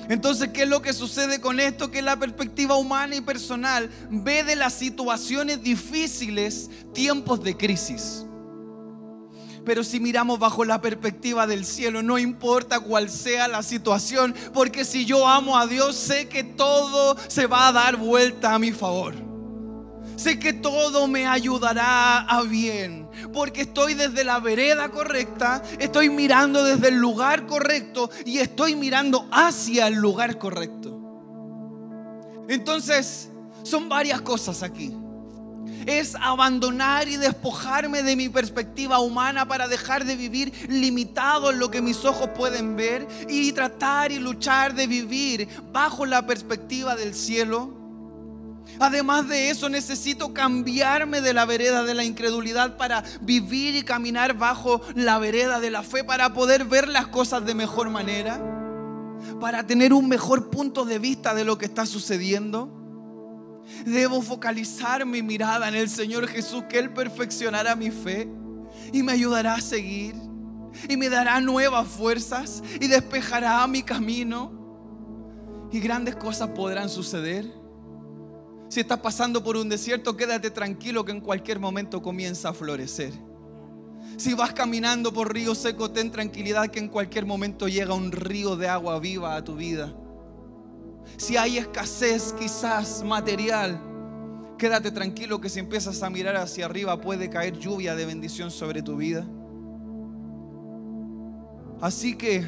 Entonces, 0.10 0.50
¿qué 0.50 0.64
es 0.64 0.68
lo 0.68 0.82
que 0.82 0.92
sucede 0.92 1.40
con 1.40 1.62
esto? 1.62 1.90
Que 1.90 2.02
la 2.02 2.18
perspectiva 2.18 2.76
humana 2.76 3.16
y 3.16 3.22
personal 3.22 3.90
ve 4.10 4.44
de 4.44 4.58
las 4.58 4.74
situaciones 4.74 5.64
difíciles 5.64 6.70
tiempos 6.92 7.42
de 7.42 7.56
crisis. 7.56 8.26
Pero 9.66 9.84
si 9.84 10.00
miramos 10.00 10.40
bajo 10.40 10.66
la 10.66 10.82
perspectiva 10.82 11.46
del 11.46 11.66
cielo, 11.66 12.02
no 12.02 12.18
importa 12.18 12.80
cuál 12.80 13.10
sea 13.10 13.48
la 13.48 13.62
situación, 13.62 14.34
porque 14.54 14.86
si 14.86 15.06
yo 15.06 15.28
amo 15.28 15.58
a 15.58 15.68
Dios, 15.68 15.96
sé 15.96 16.28
que 16.28 16.44
todo 16.44 17.16
se 17.28 17.46
va 17.46 17.68
a 17.68 17.72
dar 17.72 17.98
vuelta 17.98 18.56
a 18.56 18.60
mi 18.60 18.72
favor. 18.72 19.14
Sé 20.16 20.40
que 20.40 20.54
todo 20.54 21.08
me 21.08 21.28
ayudará 21.28 22.20
a 22.20 22.42
bien, 22.44 23.10
porque 23.34 23.62
estoy 23.62 23.94
desde 23.94 24.24
la 24.24 24.40
vereda 24.40 24.90
correcta, 24.90 25.64
estoy 25.80 26.10
mirando 26.10 26.64
desde 26.64 26.90
el 26.90 26.96
lugar 26.96 27.46
correcto 27.48 28.10
y 28.26 28.40
estoy 28.40 28.76
mirando 28.76 29.28
hacia 29.32 29.88
el 29.88 29.96
lugar 29.96 30.38
correcto. 30.38 30.98
Entonces, 32.50 33.30
son 33.64 33.90
varias 33.90 34.22
cosas 34.22 34.64
aquí 34.64 34.96
es 35.86 36.16
abandonar 36.16 37.08
y 37.08 37.18
despojarme 37.18 38.04
de 38.04 38.16
mi 38.16 38.30
perspectiva 38.30 39.00
humana 39.00 39.48
para 39.48 39.68
dejar 39.68 40.06
de 40.06 40.16
vivir 40.16 40.54
limitado 40.70 41.52
en 41.52 41.60
lo 41.60 41.72
que 41.72 41.82
mis 41.82 42.06
ojos 42.06 42.30
pueden 42.36 42.76
ver 42.76 43.08
y 43.30 43.52
tratar 43.52 44.12
y 44.12 44.20
luchar 44.20 44.74
de 44.74 44.88
vivir 44.88 45.48
bajo 45.72 46.06
la 46.06 46.26
perspectiva 46.26 46.96
del 46.96 47.14
cielo. 47.14 47.82
Además 48.80 49.28
de 49.28 49.50
eso, 49.50 49.70
necesito 49.70 50.34
cambiarme 50.34 51.22
de 51.22 51.34
la 51.34 51.46
vereda 51.46 51.84
de 51.84 51.94
la 51.94 52.04
incredulidad 52.04 52.78
para 52.78 53.04
vivir 53.22 53.76
y 53.76 53.84
caminar 53.84 54.38
bajo 54.38 54.82
la 54.96 55.20
vereda 55.20 55.60
de 55.60 55.72
la 55.72 55.84
fe, 55.84 56.04
para 56.04 56.34
poder 56.34 56.66
ver 56.66 56.88
las 56.88 57.08
cosas 57.08 57.46
de 57.46 57.54
mejor 57.54 57.90
manera, 57.90 58.42
para 59.40 59.68
tener 59.68 59.94
un 59.94 60.08
mejor 60.08 60.50
punto 60.50 60.86
de 60.86 61.00
vista 61.00 61.34
de 61.34 61.44
lo 61.44 61.58
que 61.58 61.66
está 61.66 61.86
sucediendo. 61.86 62.81
Debo 63.86 64.22
focalizar 64.22 65.06
mi 65.06 65.22
mirada 65.22 65.68
en 65.68 65.76
el 65.76 65.90
Señor 65.90 66.28
Jesús, 66.28 66.64
que 66.70 66.80
Él 66.80 66.92
perfeccionará 66.92 67.76
mi 67.76 67.92
fe 67.92 68.28
y 68.92 69.04
me 69.04 69.14
ayudará 69.14 69.56
a 69.56 69.62
seguir 69.62 70.16
y 70.90 70.98
me 70.98 71.10
dará 71.10 71.40
nuevas 71.42 71.88
fuerzas 71.88 72.64
y 72.80 72.88
despejará 72.88 73.66
mi 73.68 73.84
camino 73.84 74.60
y 75.72 75.80
grandes 75.80 76.16
cosas 76.16 76.50
podrán 76.50 76.90
suceder. 76.90 77.46
Si 78.70 78.80
estás 78.80 79.00
pasando 79.00 79.44
por 79.44 79.58
un 79.58 79.68
desierto, 79.68 80.16
quédate 80.16 80.50
tranquilo 80.50 81.04
que 81.04 81.12
en 81.12 81.22
cualquier 81.22 81.60
momento 81.60 82.02
comienza 82.02 82.50
a 82.50 82.54
florecer. 82.54 83.12
Si 84.18 84.34
vas 84.34 84.54
caminando 84.54 85.14
por 85.14 85.34
río 85.34 85.56
seco, 85.56 85.92
ten 85.92 86.12
tranquilidad 86.12 86.70
que 86.70 86.80
en 86.80 86.88
cualquier 86.88 87.26
momento 87.26 87.68
llega 87.68 87.94
un 87.94 88.12
río 88.12 88.56
de 88.56 88.68
agua 88.68 89.00
viva 89.00 89.36
a 89.36 89.44
tu 89.44 89.56
vida. 89.56 89.94
Si 91.18 91.38
hay 91.38 91.58
escasez 91.58 92.34
quizás 92.34 93.04
material, 93.04 93.80
quédate 94.58 94.92
tranquilo 94.92 95.42
que 95.42 95.50
si 95.50 95.60
empiezas 95.60 96.02
a 96.04 96.10
mirar 96.10 96.36
hacia 96.36 96.66
arriba 96.66 97.00
puede 97.02 97.30
caer 97.30 97.58
lluvia 97.58 97.96
de 97.96 98.06
bendición 98.06 98.52
sobre 98.52 98.82
tu 98.82 98.96
vida. 98.96 99.26
Así 101.82 102.16
que 102.16 102.46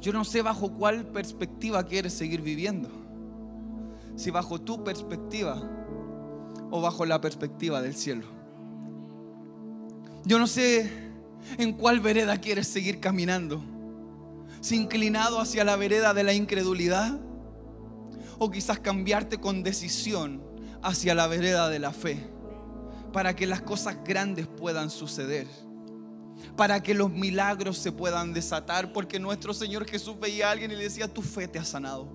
yo 0.00 0.12
no 0.12 0.24
sé 0.24 0.42
bajo 0.42 0.72
cuál 0.72 1.06
perspectiva 1.06 1.84
quieres 1.86 2.12
seguir 2.12 2.42
viviendo. 2.42 2.90
Si 4.16 4.30
bajo 4.30 4.60
tu 4.60 4.84
perspectiva 4.84 5.62
o 6.70 6.80
bajo 6.80 7.06
la 7.06 7.20
perspectiva 7.20 7.80
del 7.80 7.94
cielo. 7.94 8.26
Yo 10.24 10.38
no 10.38 10.46
sé 10.46 10.90
en 11.58 11.72
cuál 11.72 12.00
vereda 12.00 12.38
quieres 12.38 12.68
seguir 12.68 13.00
caminando 13.00 13.62
inclinado 14.70 15.40
hacia 15.40 15.64
la 15.64 15.74
vereda 15.74 16.14
de 16.14 16.22
la 16.22 16.34
incredulidad 16.34 17.18
o 18.38 18.50
quizás 18.50 18.78
cambiarte 18.78 19.38
con 19.38 19.64
decisión 19.64 20.44
hacia 20.82 21.14
la 21.14 21.26
vereda 21.26 21.68
de 21.68 21.80
la 21.80 21.92
fe 21.92 22.30
para 23.12 23.34
que 23.34 23.46
las 23.46 23.62
cosas 23.62 23.96
grandes 24.04 24.46
puedan 24.46 24.90
suceder 24.90 25.48
para 26.56 26.82
que 26.82 26.94
los 26.94 27.10
milagros 27.10 27.78
se 27.78 27.92
puedan 27.92 28.32
desatar, 28.32 28.92
porque 28.92 29.18
nuestro 29.18 29.54
Señor 29.54 29.86
Jesús 29.88 30.18
veía 30.20 30.48
a 30.48 30.50
alguien 30.52 30.70
y 30.70 30.76
le 30.76 30.84
decía, 30.84 31.08
tu 31.08 31.22
fe 31.22 31.48
te 31.48 31.58
ha 31.58 31.64
sanado, 31.64 32.12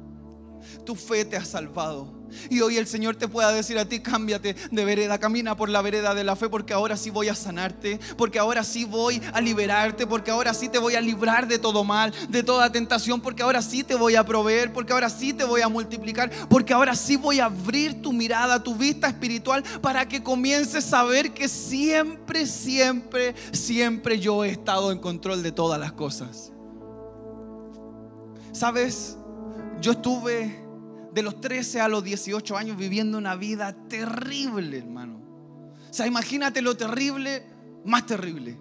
tu 0.86 0.96
fe 0.96 1.26
te 1.26 1.38
ha 1.38 1.46
salvado. 1.46 2.18
Y 2.50 2.62
hoy 2.62 2.78
el 2.78 2.88
Señor 2.88 3.16
te 3.16 3.28
pueda 3.28 3.52
decir 3.52 3.78
a 3.78 3.86
ti, 3.86 4.00
cámbiate 4.00 4.56
de 4.72 4.86
vereda, 4.86 5.18
camina 5.18 5.56
por 5.56 5.70
la 5.70 5.82
vereda 5.82 6.14
de 6.14 6.24
la 6.24 6.36
fe, 6.36 6.50
porque 6.50 6.74
ahora 6.74 6.98
sí 6.98 7.10
voy 7.10 7.30
a 7.30 7.36
sanarte, 7.36 8.00
porque 8.18 8.40
ahora 8.40 8.64
sí 8.64 8.86
voy 8.86 9.22
a 9.34 9.42
liberarte, 9.42 10.08
porque 10.08 10.32
ahora 10.32 10.54
sí 10.54 10.70
te 10.70 10.80
voy 10.80 10.96
a 10.96 11.02
librar 11.02 11.48
de 11.48 11.60
todo 11.60 11.84
mal, 11.84 12.14
de 12.30 12.44
toda 12.44 12.72
tentación, 12.72 13.22
porque 13.22 13.44
ahora 13.44 13.62
sí 13.62 13.84
te 13.84 13.96
voy 13.96 14.16
a 14.16 14.26
proveer, 14.26 14.74
porque 14.74 14.94
ahora 14.94 15.10
sí 15.10 15.34
te 15.34 15.44
voy 15.44 15.62
a 15.62 15.70
multiplicar, 15.70 16.30
porque 16.50 16.74
ahora 16.74 16.96
sí 16.96 17.16
voy 17.16 17.40
a 17.40 17.46
abrir 17.46 18.02
tu 18.02 18.14
mirada, 18.14 18.62
tu 18.62 18.76
vista 18.76 19.08
espiritual, 19.08 19.64
para 19.82 20.08
que 20.08 20.22
comiences 20.24 20.94
a 20.94 21.04
ver 21.04 21.34
que 21.34 21.48
siempre, 21.48 22.46
siempre, 22.46 23.36
siempre 23.52 24.20
yo 24.20 24.44
he 24.44 24.50
estado 24.50 24.92
en 24.92 25.00
control 25.00 25.44
de 25.44 25.52
todas 25.52 25.80
las 25.80 25.94
cosas. 25.94 26.52
¿Sabes? 28.52 29.17
Yo 29.80 29.92
estuve 29.92 30.60
de 31.14 31.22
los 31.22 31.40
13 31.40 31.82
a 31.82 31.88
los 31.88 32.04
18 32.04 32.58
años 32.58 32.78
viviendo 32.78 33.18
una 33.18 33.36
vida 33.36 33.76
terrible, 33.88 34.80
hermano. 34.80 35.22
O 35.90 35.94
sea, 35.94 36.08
imagínate 36.08 36.62
lo 36.62 36.76
terrible, 36.76 37.46
más 37.86 38.06
terrible. 38.06 38.58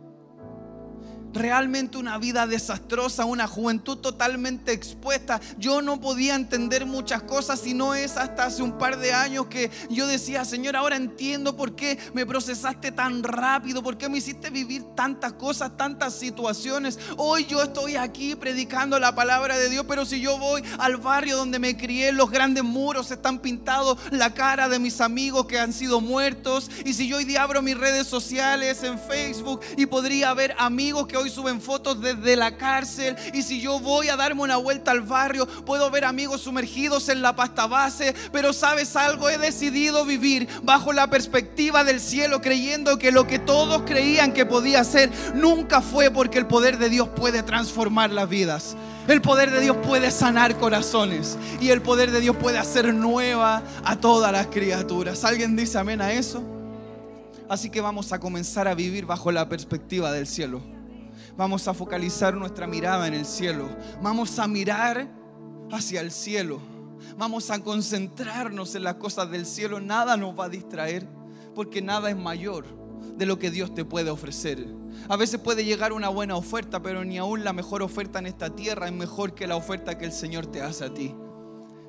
Realmente 1.37 1.99
una 1.99 2.18
vida 2.18 2.46
desastrosa, 2.46 3.25
una 3.25 3.46
juventud 3.46 3.99
totalmente 3.99 4.72
expuesta. 4.72 5.40
Yo 5.59 5.83
no 5.83 6.01
podía 6.01 6.35
entender 6.35 6.87
muchas 6.87 7.22
cosas 7.22 7.66
y 7.66 7.75
no 7.75 7.94
es 7.94 8.16
hasta 8.16 8.46
hace 8.46 8.62
un 8.62 8.79
par 8.79 8.99
de 8.99 9.12
años 9.12 9.46
que 9.46 9.70
yo 9.90 10.07
decía, 10.07 10.44
Señor, 10.44 10.77
ahora 10.77 10.96
entiendo 10.96 11.57
por 11.57 11.77
qué 11.77 11.99
me 12.14 12.27
procesaste 12.27 12.92
tan 12.92 13.22
rápido, 13.22 13.83
por 13.83 13.99
qué 13.99 14.09
me 14.09 14.18
hiciste 14.18 14.51
vivir 14.51 14.83
tantas 14.94 15.35
cosas, 15.35 15.77
tantas 15.77 16.14
situaciones. 16.14 16.99
Hoy 17.16 17.46
yo 17.46 17.62
estoy 17.62 17.96
aquí 17.96 18.35
predicando 18.35 18.99
la 18.99 19.14
palabra 19.14 19.59
de 19.59 19.68
Dios, 19.68 19.85
pero 19.88 20.05
si 20.05 20.20
yo 20.20 20.38
voy 20.38 20.62
al 20.79 20.96
barrio 20.96 21.37
donde 21.37 21.59
me 21.59 21.77
crié, 21.77 22.12
los 22.12 22.31
grandes 22.31 22.64
muros 22.64 23.11
están 23.11 23.40
pintados, 23.40 23.99
la 24.11 24.35
cara 24.35 24.68
de 24.68 24.79
mis 24.79 25.01
amigos 25.01 25.46
que 25.46 25.59
han 25.59 25.72
sido 25.72 26.01
muertos, 26.01 26.70
y 26.85 26.94
si 26.94 27.09
yo 27.09 27.18
hoy 27.18 27.25
día 27.25 27.42
abro 27.42 27.62
mis 27.62 27.77
redes 27.77 28.07
sociales 28.07 28.83
en 28.83 28.99
Facebook 28.99 29.61
y 29.77 29.87
podría 29.87 30.33
ver 30.35 30.55
amigos 30.59 31.07
que 31.07 31.16
hoy 31.16 31.26
suben 31.31 31.61
fotos 31.61 32.01
desde 32.01 32.37
la 32.37 32.57
cárcel. 32.57 33.17
Y 33.33 33.43
si 33.43 33.61
yo 33.61 33.79
voy 33.81 34.09
a 34.09 34.17
darme 34.17 34.43
una 34.43 34.57
vuelta 34.57 34.91
al 34.91 35.03
barrio, 35.03 35.47
puedo 35.65 35.91
ver 35.91 36.05
amigos 36.05 36.43
sumergidos 36.43 37.09
en 37.09 37.23
la 37.23 37.37
pasta 37.37 37.67
base. 37.67 38.15
Pero 38.33 38.53
sabes 38.53 38.97
algo, 38.97 39.29
he 39.29 39.39
decidido 39.39 40.05
vivir 40.05 40.49
bajo 40.62 40.93
la 40.93 41.09
perspectiva 41.09 41.85
del 41.85 42.01
cielo, 42.01 42.41
creyendo 42.41 42.99
que 42.99 43.12
lo 43.12 43.27
que 43.27 43.39
todos 43.39 43.83
creían 43.83 44.33
que 44.33 44.47
podía 44.47 44.85
ser 44.85 45.11
nunca 45.35 45.81
fue 45.81 46.11
porque 46.11 46.39
el 46.39 46.47
poder 46.47 46.79
de 46.79 46.89
Dios 46.89 47.09
puede 47.09 47.43
transformar 47.43 48.11
las 48.11 48.29
vidas. 48.29 48.77
El 49.09 49.23
poder 49.23 49.53
de 49.53 49.61
Dios 49.61 49.77
puede 49.85 50.11
sanar 50.11 50.57
corazones 50.59 51.39
y 51.61 51.69
el 51.69 51.81
poder 51.81 52.11
de 52.11 52.21
Dios 52.21 52.37
puede 52.37 52.59
hacer 52.59 52.93
nueva 52.93 53.62
a 53.85 53.97
todas 53.97 54.33
las 54.33 54.49
criaturas. 54.49 55.25
¿Alguien 55.25 55.55
dice 55.55 55.79
amén 55.79 56.01
a 56.01 56.12
eso? 56.12 56.43
Así 57.49 57.71
que 57.71 57.81
vamos 57.81 58.12
a 58.12 58.19
comenzar 58.19 58.67
a 58.67 58.75
vivir 58.75 59.07
bajo 59.07 59.31
la 59.31 59.49
perspectiva 59.49 60.11
del 60.11 60.27
cielo. 60.27 60.76
Vamos 61.37 61.68
a 61.68 61.75
focalizar 61.75 62.35
nuestra 62.35 62.66
mirada 62.66 63.07
en 63.07 63.14
el 63.14 63.27
cielo. 63.27 63.68
Vamos 64.03 64.38
a 64.38 64.49
mirar 64.49 65.09
hacia 65.70 66.01
el 66.01 66.11
cielo. 66.11 66.61
Vamos 67.18 67.51
a 67.51 67.62
concentrarnos 67.62 68.75
en 68.75 68.85
las 68.85 68.94
cosas 68.94 69.31
del 69.31 69.44
cielo. 69.44 69.81
Nada 69.81 70.16
nos 70.16 70.38
va 70.38 70.46
a 70.46 70.49
distraer 70.49 71.07
porque 71.55 71.83
nada 71.83 72.09
es 72.09 72.16
mayor 72.16 72.64
de 73.16 73.27
lo 73.27 73.38
que 73.38 73.51
Dios 73.51 73.75
te 73.75 73.85
puede 73.85 74.11
ofrecer. 74.11 74.66
A 75.09 75.16
veces 75.16 75.38
puede 75.40 75.64
llegar 75.64 75.92
una 75.92 76.09
buena 76.09 76.37
oferta, 76.37 76.81
pero 76.83 77.05
ni 77.05 77.18
aún 77.18 77.44
la 77.44 77.53
mejor 77.53 77.83
oferta 77.83 78.18
en 78.18 78.27
esta 78.27 78.55
tierra 78.55 78.87
es 78.87 78.94
mejor 78.94 79.35
que 79.35 79.46
la 79.46 79.57
oferta 79.57 79.99
que 79.99 80.07
el 80.07 80.12
Señor 80.12 80.46
te 80.46 80.62
hace 80.62 80.87
a 80.87 80.94
ti, 80.94 81.14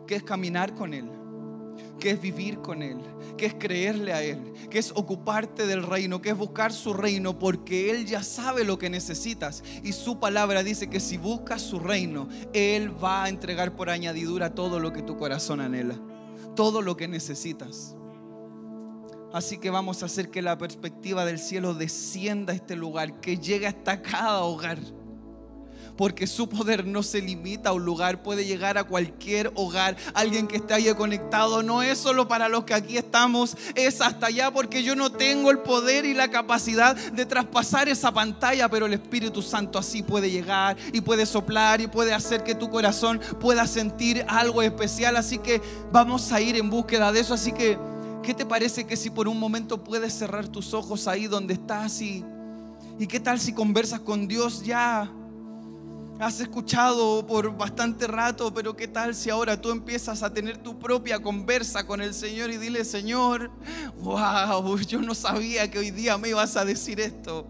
que 0.06 0.16
es 0.16 0.24
caminar 0.24 0.76
con 0.76 0.94
Él 0.94 1.17
que 2.00 2.12
es 2.12 2.22
vivir 2.22 2.60
con 2.60 2.82
Él, 2.82 2.98
que 3.38 3.46
es 3.48 3.54
creerle 3.54 4.14
a 4.14 4.24
Él, 4.24 4.54
que 4.70 4.80
es 4.80 4.92
ocuparte 4.96 5.66
del 5.66 5.84
reino, 5.84 6.22
que 6.22 6.30
es 6.30 6.38
buscar 6.38 6.74
su 6.74 6.94
reino, 6.94 7.40
porque 7.40 7.92
Él 7.92 8.06
ya 8.06 8.24
sabe 8.24 8.64
lo 8.64 8.78
que 8.78 8.90
necesitas. 8.90 9.64
Y 9.84 9.94
su 9.94 10.20
palabra 10.20 10.64
dice 10.64 10.90
que 10.90 11.00
si 11.00 11.18
buscas 11.18 11.62
su 11.62 11.80
reino, 11.80 12.28
Él 12.54 12.92
va 13.04 13.24
a 13.24 13.30
entregar 13.30 13.76
por 13.76 13.90
añadidura 13.90 14.54
todo 14.54 14.80
lo 14.80 14.94
que 14.94 15.02
tu 15.02 15.18
corazón 15.18 15.62
anhela, 15.62 16.00
todo 16.56 16.82
lo 16.82 16.98
que 16.98 17.08
necesitas. 17.08 17.96
Así 19.34 19.58
que 19.58 19.70
vamos 19.70 20.02
a 20.02 20.06
hacer 20.06 20.30
que 20.30 20.42
la 20.42 20.58
perspectiva 20.58 21.26
del 21.26 21.38
cielo 21.38 21.74
descienda 21.74 22.54
a 22.54 22.56
este 22.56 22.76
lugar, 22.76 23.20
que 23.20 23.38
llegue 23.38 23.68
hasta 23.68 24.02
cada 24.02 24.42
hogar 24.44 24.80
porque 25.98 26.28
su 26.28 26.48
poder 26.48 26.86
no 26.86 27.04
se 27.04 27.22
limita 27.22 27.70
a 27.70 27.74
un 27.74 27.84
lugar, 27.84 28.22
puede 28.22 28.46
llegar 28.46 28.78
a 28.78 28.86
cualquier 28.86 29.52
hogar. 29.56 29.98
Alguien 30.14 30.48
que 30.48 30.58
esté 30.58 30.74
ahí 30.74 30.94
conectado 30.96 31.64
no 31.64 31.82
es 31.82 31.98
solo 31.98 32.28
para 32.28 32.48
los 32.48 32.64
que 32.64 32.74
aquí 32.74 32.98
estamos, 32.98 33.58
es 33.76 34.00
hasta 34.00 34.28
allá 34.28 34.52
porque 34.52 34.84
yo 34.84 34.96
no 34.96 35.12
tengo 35.12 35.52
el 35.52 35.60
poder 35.60 36.06
y 36.06 36.14
la 36.14 36.30
capacidad 36.30 36.96
de 36.96 37.26
traspasar 37.26 37.90
esa 37.90 38.14
pantalla, 38.14 38.70
pero 38.70 38.86
el 38.86 38.94
Espíritu 38.94 39.42
Santo 39.42 39.80
así 39.80 40.04
puede 40.04 40.32
llegar 40.32 40.78
y 40.94 41.02
puede 41.02 41.26
soplar 41.26 41.82
y 41.82 41.88
puede 41.88 42.14
hacer 42.14 42.44
que 42.44 42.56
tu 42.56 42.70
corazón 42.70 43.20
pueda 43.40 43.68
sentir 43.68 44.24
algo 44.28 44.62
especial. 44.62 45.18
Así 45.18 45.40
que 45.40 45.62
vamos 45.92 46.32
a 46.32 46.40
ir 46.40 46.56
en 46.56 46.70
búsqueda 46.70 47.12
de 47.12 47.22
eso. 47.22 47.34
Así 47.34 47.52
que, 47.52 47.78
¿qué 48.24 48.34
te 48.34 48.46
parece 48.46 48.86
que 48.86 48.96
si 48.96 49.10
por 49.10 49.28
un 49.28 49.40
momento 49.40 49.84
puedes 49.84 50.14
cerrar 50.14 50.48
tus 50.48 50.74
ojos 50.74 51.08
ahí 51.08 51.28
donde 51.28 51.56
estás 51.56 52.02
y... 52.02 52.24
¿Y 53.00 53.06
qué 53.06 53.20
tal 53.20 53.40
si 53.40 53.54
conversas 53.54 54.00
con 54.00 54.28
Dios 54.28 54.64
ya 54.64 55.12
Has 56.20 56.40
escuchado 56.40 57.28
por 57.28 57.56
bastante 57.56 58.08
rato, 58.08 58.52
pero 58.52 58.76
¿qué 58.76 58.88
tal 58.88 59.14
si 59.14 59.30
ahora 59.30 59.62
tú 59.62 59.70
empiezas 59.70 60.24
a 60.24 60.34
tener 60.34 60.58
tu 60.58 60.80
propia 60.80 61.20
conversa 61.20 61.86
con 61.86 62.02
el 62.02 62.12
Señor 62.12 62.50
y 62.50 62.58
dile, 62.58 62.84
Señor, 62.86 63.52
wow, 64.00 64.80
yo 64.80 65.00
no 65.00 65.14
sabía 65.14 65.70
que 65.70 65.78
hoy 65.78 65.92
día 65.92 66.18
me 66.18 66.30
ibas 66.30 66.58
a 66.58 66.66
decir 66.66 67.00
esto. 67.00 67.46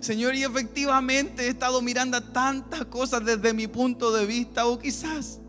Señor, 0.00 0.34
y 0.34 0.44
efectivamente 0.44 1.44
he 1.44 1.48
estado 1.48 1.82
mirando 1.82 2.22
tantas 2.22 2.86
cosas 2.86 3.22
desde 3.22 3.52
mi 3.52 3.66
punto 3.66 4.12
de 4.12 4.24
vista, 4.24 4.64
o 4.64 4.78
quizás, 4.78 5.40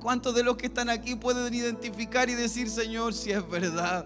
¿cuántos 0.00 0.34
de 0.34 0.42
los 0.42 0.56
que 0.56 0.66
están 0.66 0.90
aquí 0.90 1.14
pueden 1.14 1.54
identificar 1.54 2.28
y 2.28 2.34
decir, 2.34 2.68
Señor, 2.68 3.14
si 3.14 3.30
es 3.30 3.48
verdad? 3.48 4.04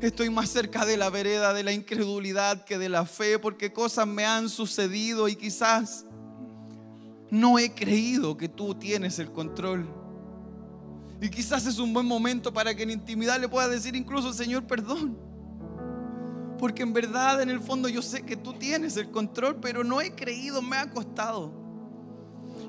Estoy 0.00 0.30
más 0.30 0.48
cerca 0.48 0.86
de 0.86 0.96
la 0.96 1.10
vereda 1.10 1.52
de 1.54 1.64
la 1.64 1.72
incredulidad 1.72 2.64
que 2.64 2.78
de 2.78 2.88
la 2.88 3.04
fe, 3.04 3.40
porque 3.40 3.72
cosas 3.72 4.06
me 4.06 4.24
han 4.24 4.48
sucedido 4.48 5.26
y 5.26 5.34
quizás 5.34 6.04
no 7.30 7.58
he 7.58 7.72
creído 7.72 8.36
que 8.36 8.48
tú 8.48 8.74
tienes 8.74 9.18
el 9.18 9.32
control. 9.32 9.86
Y 11.20 11.28
quizás 11.30 11.66
es 11.66 11.78
un 11.78 11.92
buen 11.92 12.06
momento 12.06 12.52
para 12.52 12.74
que 12.74 12.82
en 12.82 12.90
intimidad 12.90 13.40
le 13.40 13.48
pueda 13.48 13.68
decir 13.68 13.96
incluso, 13.96 14.32
Señor, 14.32 14.66
perdón. 14.66 15.16
Porque 16.58 16.82
en 16.82 16.92
verdad, 16.92 17.40
en 17.40 17.50
el 17.50 17.60
fondo, 17.60 17.88
yo 17.88 18.02
sé 18.02 18.22
que 18.22 18.36
tú 18.36 18.52
tienes 18.52 18.96
el 18.96 19.10
control, 19.10 19.56
pero 19.60 19.84
no 19.84 20.00
he 20.00 20.14
creído, 20.14 20.60
me 20.60 20.76
ha 20.76 20.90
costado. 20.90 21.63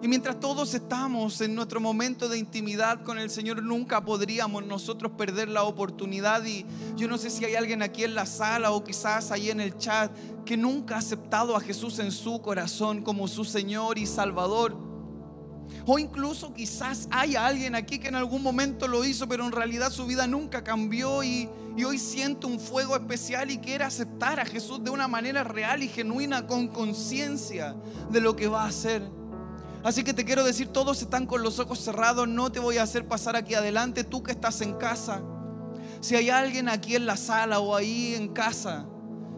Y 0.02 0.08
mientras 0.08 0.40
todos 0.40 0.74
estamos 0.74 1.42
en 1.42 1.56
nuestro 1.56 1.80
momento 1.80 2.30
de 2.30 2.38
intimidad 2.38 3.02
con 3.04 3.18
el 3.18 3.30
Señor, 3.30 3.64
nunca 3.64 4.04
podríamos 4.04 4.66
nosotros 4.66 5.14
perder 5.18 5.50
la 5.50 5.64
oportunidad. 5.64 6.46
Y 6.46 6.66
yo 6.96 7.08
no 7.08 7.18
sé 7.18 7.30
si 7.30 7.46
hay 7.46 7.56
alguien 7.56 7.82
aquí 7.82 8.04
en 8.04 8.16
la 8.16 8.26
sala 8.26 8.72
o 8.72 8.84
quizás 8.84 9.32
ahí 9.32 9.50
en 9.50 9.60
el 9.60 9.78
chat 9.78 10.12
que 10.46 10.58
nunca 10.58 10.96
ha 10.96 11.00
aceptado 11.00 11.56
a 11.56 11.60
Jesús 11.60 12.00
en 12.00 12.12
su 12.12 12.42
corazón 12.42 13.02
como 13.02 13.28
su 13.28 13.46
Señor 13.46 13.98
y 13.98 14.06
Salvador. 14.06 14.86
O 15.86 16.00
incluso 16.00 16.54
quizás 16.54 17.08
haya 17.12 17.46
alguien 17.46 17.76
aquí 17.76 18.00
que 18.00 18.08
en 18.08 18.16
algún 18.16 18.42
momento 18.42 18.88
lo 18.88 19.06
hizo, 19.06 19.28
pero 19.28 19.46
en 19.46 19.52
realidad 19.52 19.92
su 19.92 20.06
vida 20.06 20.28
nunca 20.28 20.64
cambió 20.64 21.24
y, 21.24 21.50
y, 21.76 21.84
hoy 21.84 21.98
siente 21.98 22.48
un 22.48 22.60
fuego 22.60 22.96
especial 22.96 23.52
y 23.52 23.58
quiere 23.58 23.84
aceptar 23.84 24.40
a 24.40 24.46
Jesús 24.46 24.84
de 24.84 24.90
una 24.90 25.08
manera 25.08 25.44
real 25.44 25.84
y 25.84 25.88
genuina, 25.88 26.48
con 26.48 26.68
conciencia 26.68 27.76
de 28.10 28.22
lo 28.22 28.36
que 28.36 28.48
va 28.48 28.64
a 28.64 28.68
hacer. 28.68 29.04
Así 29.86 30.04
que 30.04 30.16
te 30.16 30.26
quiero 30.26 30.44
decir, 30.44 30.70
todos 30.70 31.00
están 31.04 31.28
con 31.28 31.44
los 31.44 31.60
ojos 31.60 31.78
cerrados, 31.78 32.28
no 32.28 32.52
te 32.52 32.60
voy 32.60 32.80
a 32.80 32.82
hacer 32.82 33.08
pasar 33.08 33.36
aquí 33.36 33.54
adelante, 33.54 34.04
tú 34.04 34.24
que 34.24 34.32
estás 34.32 34.62
en 34.62 34.74
casa. 34.74 35.22
Si 36.02 36.16
hay 36.16 36.32
alguien 36.32 36.70
aquí 36.70 36.96
en 36.96 37.06
la 37.06 37.16
sala 37.16 37.60
o 37.60 37.76
ahí 37.76 38.16
en 38.16 38.30
casa 38.30 38.88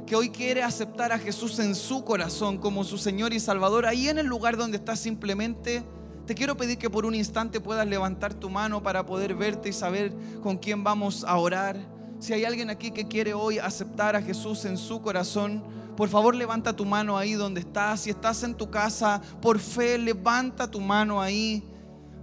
que 0.05 0.15
hoy 0.15 0.29
quiere 0.29 0.63
aceptar 0.63 1.11
a 1.11 1.19
Jesús 1.19 1.59
en 1.59 1.75
su 1.75 2.05
corazón 2.05 2.59
como 2.59 2.85
su 2.85 2.97
Señor 2.97 3.33
y 3.33 3.41
Salvador, 3.41 3.85
ahí 3.85 4.07
en 4.07 4.19
el 4.19 4.25
lugar 4.25 4.55
donde 4.55 4.77
estás 4.77 5.01
simplemente, 5.01 5.83
te 6.25 6.33
quiero 6.33 6.55
pedir 6.55 6.77
que 6.77 6.89
por 6.89 7.05
un 7.05 7.13
instante 7.13 7.59
puedas 7.59 7.85
levantar 7.85 8.33
tu 8.33 8.49
mano 8.49 8.81
para 8.81 9.05
poder 9.05 9.35
verte 9.35 9.67
y 9.67 9.73
saber 9.73 10.15
con 10.41 10.59
quién 10.59 10.81
vamos 10.81 11.25
a 11.25 11.35
orar. 11.35 11.96
Si 12.19 12.33
hay 12.33 12.45
alguien 12.45 12.69
aquí 12.69 12.91
que 12.91 13.07
quiere 13.07 13.33
hoy 13.33 13.59
aceptar 13.59 14.15
a 14.15 14.21
Jesús 14.21 14.65
en 14.65 14.77
su 14.77 15.01
corazón, 15.01 15.63
por 15.95 16.09
favor 16.09 16.33
levanta 16.33 16.75
tu 16.75 16.83
mano 16.83 17.17
ahí 17.17 17.33
donde 17.33 17.59
estás. 17.59 18.01
Si 18.01 18.09
estás 18.09 18.41
en 18.43 18.55
tu 18.55 18.71
casa, 18.71 19.21
por 19.41 19.59
fe, 19.59 19.97
levanta 19.97 20.69
tu 20.69 20.81
mano 20.81 21.21
ahí. 21.21 21.63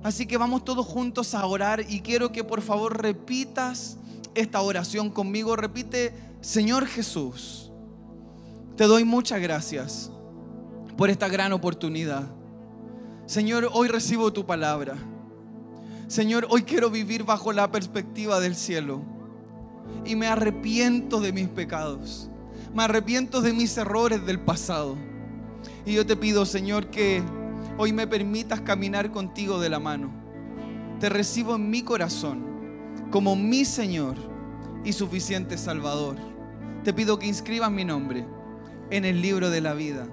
Así 0.02 0.26
que 0.26 0.37
vamos 0.37 0.64
todos 0.64 0.85
juntos 0.85 1.35
a 1.35 1.46
orar 1.46 1.85
y 1.88 2.00
quiero 2.00 2.33
que 2.33 2.42
por 2.42 2.61
favor 2.61 3.00
repitas 3.00 3.96
esta 4.35 4.61
oración 4.61 5.11
conmigo. 5.11 5.54
Repite, 5.54 6.12
Señor 6.40 6.87
Jesús, 6.87 7.70
te 8.76 8.85
doy 8.85 9.04
muchas 9.04 9.40
gracias 9.40 10.11
por 10.96 11.09
esta 11.09 11.28
gran 11.28 11.52
oportunidad. 11.52 12.24
Señor, 13.26 13.70
hoy 13.72 13.88
recibo 13.88 14.33
tu 14.33 14.44
palabra. 14.44 14.96
Señor, 16.09 16.48
hoy 16.50 16.64
quiero 16.64 16.90
vivir 16.90 17.22
bajo 17.24 17.52
la 17.52 17.70
perspectiva 17.70 18.40
del 18.40 18.57
cielo 18.57 19.13
y 20.05 20.16
me 20.16 20.27
arrepiento 20.27 21.20
de 21.20 21.33
mis 21.33 21.49
pecados 21.49 22.29
me 22.75 22.83
arrepiento 22.83 23.40
de 23.40 23.53
mis 23.53 23.77
errores 23.79 24.27
del 24.27 24.40
pasado. 24.40 24.97
Y 25.87 25.94
yo 25.94 26.05
te 26.05 26.16
pido, 26.16 26.44
Señor, 26.44 26.88
que 26.88 27.23
hoy 27.79 27.92
me 27.92 28.09
permitas 28.09 28.61
caminar 28.62 29.12
contigo 29.12 29.61
de 29.61 29.68
la 29.68 29.79
mano. 29.79 30.11
Te 30.99 31.09
recibo 31.09 31.55
en 31.55 31.70
mi 31.70 31.83
corazón 31.83 32.44
como 33.12 33.37
mi 33.37 33.64
Señor 33.64 34.16
y 34.85 34.92
suficiente 34.92 35.57
Salvador. 35.57 36.16
Te 36.83 36.92
pido 36.92 37.18
que 37.18 37.29
inscribas 37.29 37.70
mi 37.70 37.85
nombre 37.85 38.27
en 38.90 39.05
el 39.05 39.23
libro 39.23 39.51
de 39.51 39.61
la 39.61 39.75
vida. 39.75 40.09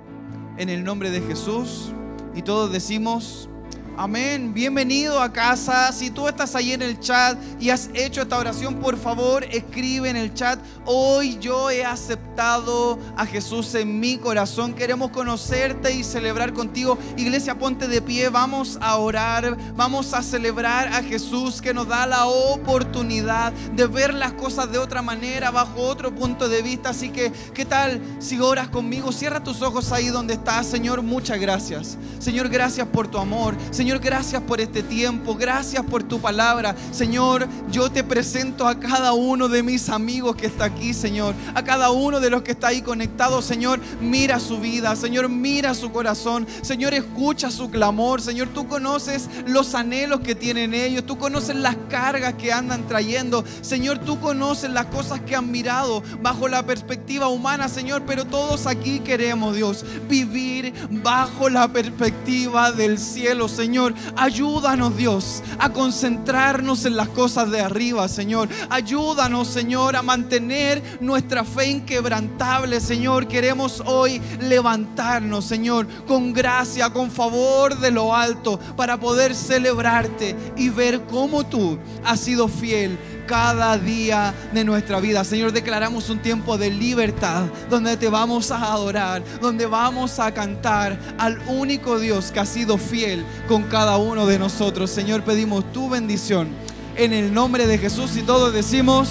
En 0.58 0.70
el 0.70 0.84
nombre 0.84 1.10
de 1.10 1.22
Jesús. 1.22 1.94
Y 2.36 2.44
todos 2.44 2.72
decimos, 2.72 3.50
Amén. 3.98 4.54
Bienvenido 4.54 5.22
a 5.22 5.34
casa. 5.34 5.92
Si 5.92 6.10
tú 6.10 6.28
estás 6.28 6.56
ahí 6.56 6.72
en 6.72 6.82
el 6.82 7.00
chat 7.00 7.38
y 7.60 7.70
has 7.70 7.90
hecho 7.94 8.22
esta 8.22 8.38
oración, 8.38 8.76
por 8.76 8.98
favor, 8.98 9.44
escribe 9.44 10.10
en 10.10 10.16
el 10.16 10.34
chat. 10.34 10.60
Hoy 10.86 11.38
yo 11.40 11.70
he 11.70 11.84
aceptado 11.84 12.98
a 13.18 13.26
Jesús 13.26 13.76
en 13.76 14.00
mi 14.00 14.18
corazón. 14.18 14.74
Queremos 14.74 15.12
conocerte 15.12 15.94
y 15.94 16.04
celebrar 16.04 16.54
contigo. 16.54 16.98
Iglesia, 17.18 17.60
ponte 17.60 17.88
de 17.88 18.02
pie. 18.02 18.30
Vamos 18.30 18.80
a 18.82 18.96
orar. 18.96 19.58
Vamos 19.76 20.14
a 20.14 20.24
celebrar 20.24 20.88
a 20.88 21.04
Jesús 21.04 21.62
que 21.62 21.74
nos 21.74 21.88
da 21.88 22.08
la 22.08 22.26
oportunidad 22.28 23.52
de 23.52 23.88
ver 23.88 24.14
las 24.14 24.34
cosas 24.34 24.72
de 24.72 24.78
otra 24.78 25.02
manera, 25.02 25.52
bajo 25.52 25.82
otro 25.82 26.16
punto 26.16 26.48
de 26.48 26.62
vista. 26.62 26.90
Así 26.90 27.10
que, 27.10 27.32
¿qué 27.54 27.66
tal 27.66 28.02
si 28.20 28.40
oras 28.40 28.70
conmigo? 28.70 29.12
Cierra 29.12 29.44
tus 29.44 29.62
ojos 29.62 29.92
ahí 29.92 30.08
donde 30.08 30.36
estás. 30.36 30.66
Señor, 30.66 31.02
muchas 31.02 31.40
gracias. 31.40 31.98
Señor, 32.20 32.50
gracias 32.50 32.88
por 32.88 33.08
tu 33.10 33.18
amor. 33.18 33.56
Señor, 33.70 33.81
gracias 33.82 34.42
por 34.44 34.62
este 34.62 34.84
tiempo, 34.84 35.36
gracias 35.36 35.84
por 35.84 36.04
tu 36.04 36.20
palabra. 36.20 36.76
Señor, 36.92 37.48
yo 37.72 37.92
te 37.92 38.04
presento 38.04 38.68
a 38.68 38.80
cada 38.80 39.14
uno 39.14 39.50
de 39.50 39.64
mis 39.64 39.90
amigos 39.90 40.36
que 40.36 40.46
está 40.46 40.66
aquí, 40.66 40.94
Señor. 40.94 41.34
A 41.56 41.64
cada 41.64 41.90
uno 41.90 42.20
de 42.20 42.30
los 42.30 42.44
que 42.44 42.52
está 42.52 42.68
ahí 42.68 42.82
conectado, 42.82 43.42
Señor. 43.42 43.80
Mira 44.00 44.40
su 44.40 44.60
vida, 44.60 44.96
Señor, 44.96 45.30
mira 45.30 45.74
su 45.74 45.92
corazón. 45.92 46.48
Señor, 46.62 46.94
escucha 46.94 47.50
su 47.50 47.72
clamor. 47.72 48.22
Señor, 48.22 48.50
tú 48.50 48.68
conoces 48.68 49.28
los 49.48 49.74
anhelos 49.74 50.20
que 50.20 50.36
tienen 50.36 50.74
ellos. 50.74 51.06
Tú 51.06 51.18
conoces 51.18 51.56
las 51.56 51.76
cargas 51.90 52.36
que 52.36 52.54
andan 52.54 52.88
trayendo. 52.88 53.44
Señor, 53.62 54.00
tú 54.00 54.20
conoces 54.20 54.70
las 54.70 54.86
cosas 54.88 55.22
que 55.22 55.36
han 55.36 55.50
mirado 55.50 56.04
bajo 56.22 56.48
la 56.48 56.64
perspectiva 56.64 57.30
humana, 57.30 57.68
Señor. 57.68 58.04
Pero 58.06 58.26
todos 58.26 58.68
aquí 58.68 59.00
queremos, 59.00 59.56
Dios, 59.56 59.84
vivir 60.08 60.74
bajo 60.92 61.50
la 61.50 61.68
perspectiva 61.68 62.72
del 62.72 63.00
cielo, 63.00 63.48
Señor. 63.48 63.71
Señor. 63.72 63.94
Ayúdanos, 64.18 64.98
Dios, 64.98 65.42
a 65.58 65.72
concentrarnos 65.72 66.84
en 66.84 66.98
las 66.98 67.08
cosas 67.08 67.50
de 67.52 67.62
arriba, 67.62 68.10
Señor. 68.10 68.50
Ayúdanos, 68.70 69.48
Señor, 69.48 69.96
a 69.96 70.02
mantener 70.02 70.84
nuestra 71.00 71.46
fe 71.46 71.68
inquebrantable, 71.68 72.82
Señor. 72.82 73.30
Queremos 73.30 73.82
hoy 73.86 74.22
levantarnos, 74.42 75.46
Señor, 75.46 75.88
con 76.06 76.34
gracia, 76.34 76.90
con 76.90 77.10
favor 77.10 77.80
de 77.80 77.92
lo 77.92 78.14
alto, 78.14 78.60
para 78.76 79.00
poder 79.00 79.34
celebrarte 79.34 80.36
y 80.58 80.68
ver 80.68 81.04
cómo 81.06 81.46
tú 81.46 81.80
has 82.04 82.20
sido 82.20 82.50
fiel 82.50 83.00
cada 83.32 83.78
día 83.78 84.34
de 84.54 84.66
nuestra 84.66 85.00
vida. 85.00 85.24
Señor, 85.24 85.54
declaramos 85.54 86.10
un 86.10 86.22
tiempo 86.22 86.58
de 86.58 86.70
libertad 86.70 87.46
donde 87.70 87.96
te 87.96 88.10
vamos 88.10 88.52
a 88.52 88.74
adorar, 88.74 89.24
donde 89.40 89.66
vamos 89.68 90.20
a 90.20 90.34
cantar 90.34 91.00
al 91.18 91.40
único 91.48 91.98
Dios 91.98 92.30
que 92.30 92.42
ha 92.42 92.46
sido 92.46 92.78
fiel 92.78 93.24
con 93.48 93.64
cada 93.64 93.96
uno 93.96 94.26
de 94.26 94.38
nosotros. 94.38 94.92
Señor, 94.92 95.24
pedimos 95.24 95.64
tu 95.72 95.90
bendición 95.90 96.50
en 96.98 97.14
el 97.14 97.34
nombre 97.34 97.68
de 97.68 97.78
Jesús 97.78 98.18
y 98.18 98.22
todos 98.22 98.54
decimos... 98.54 99.08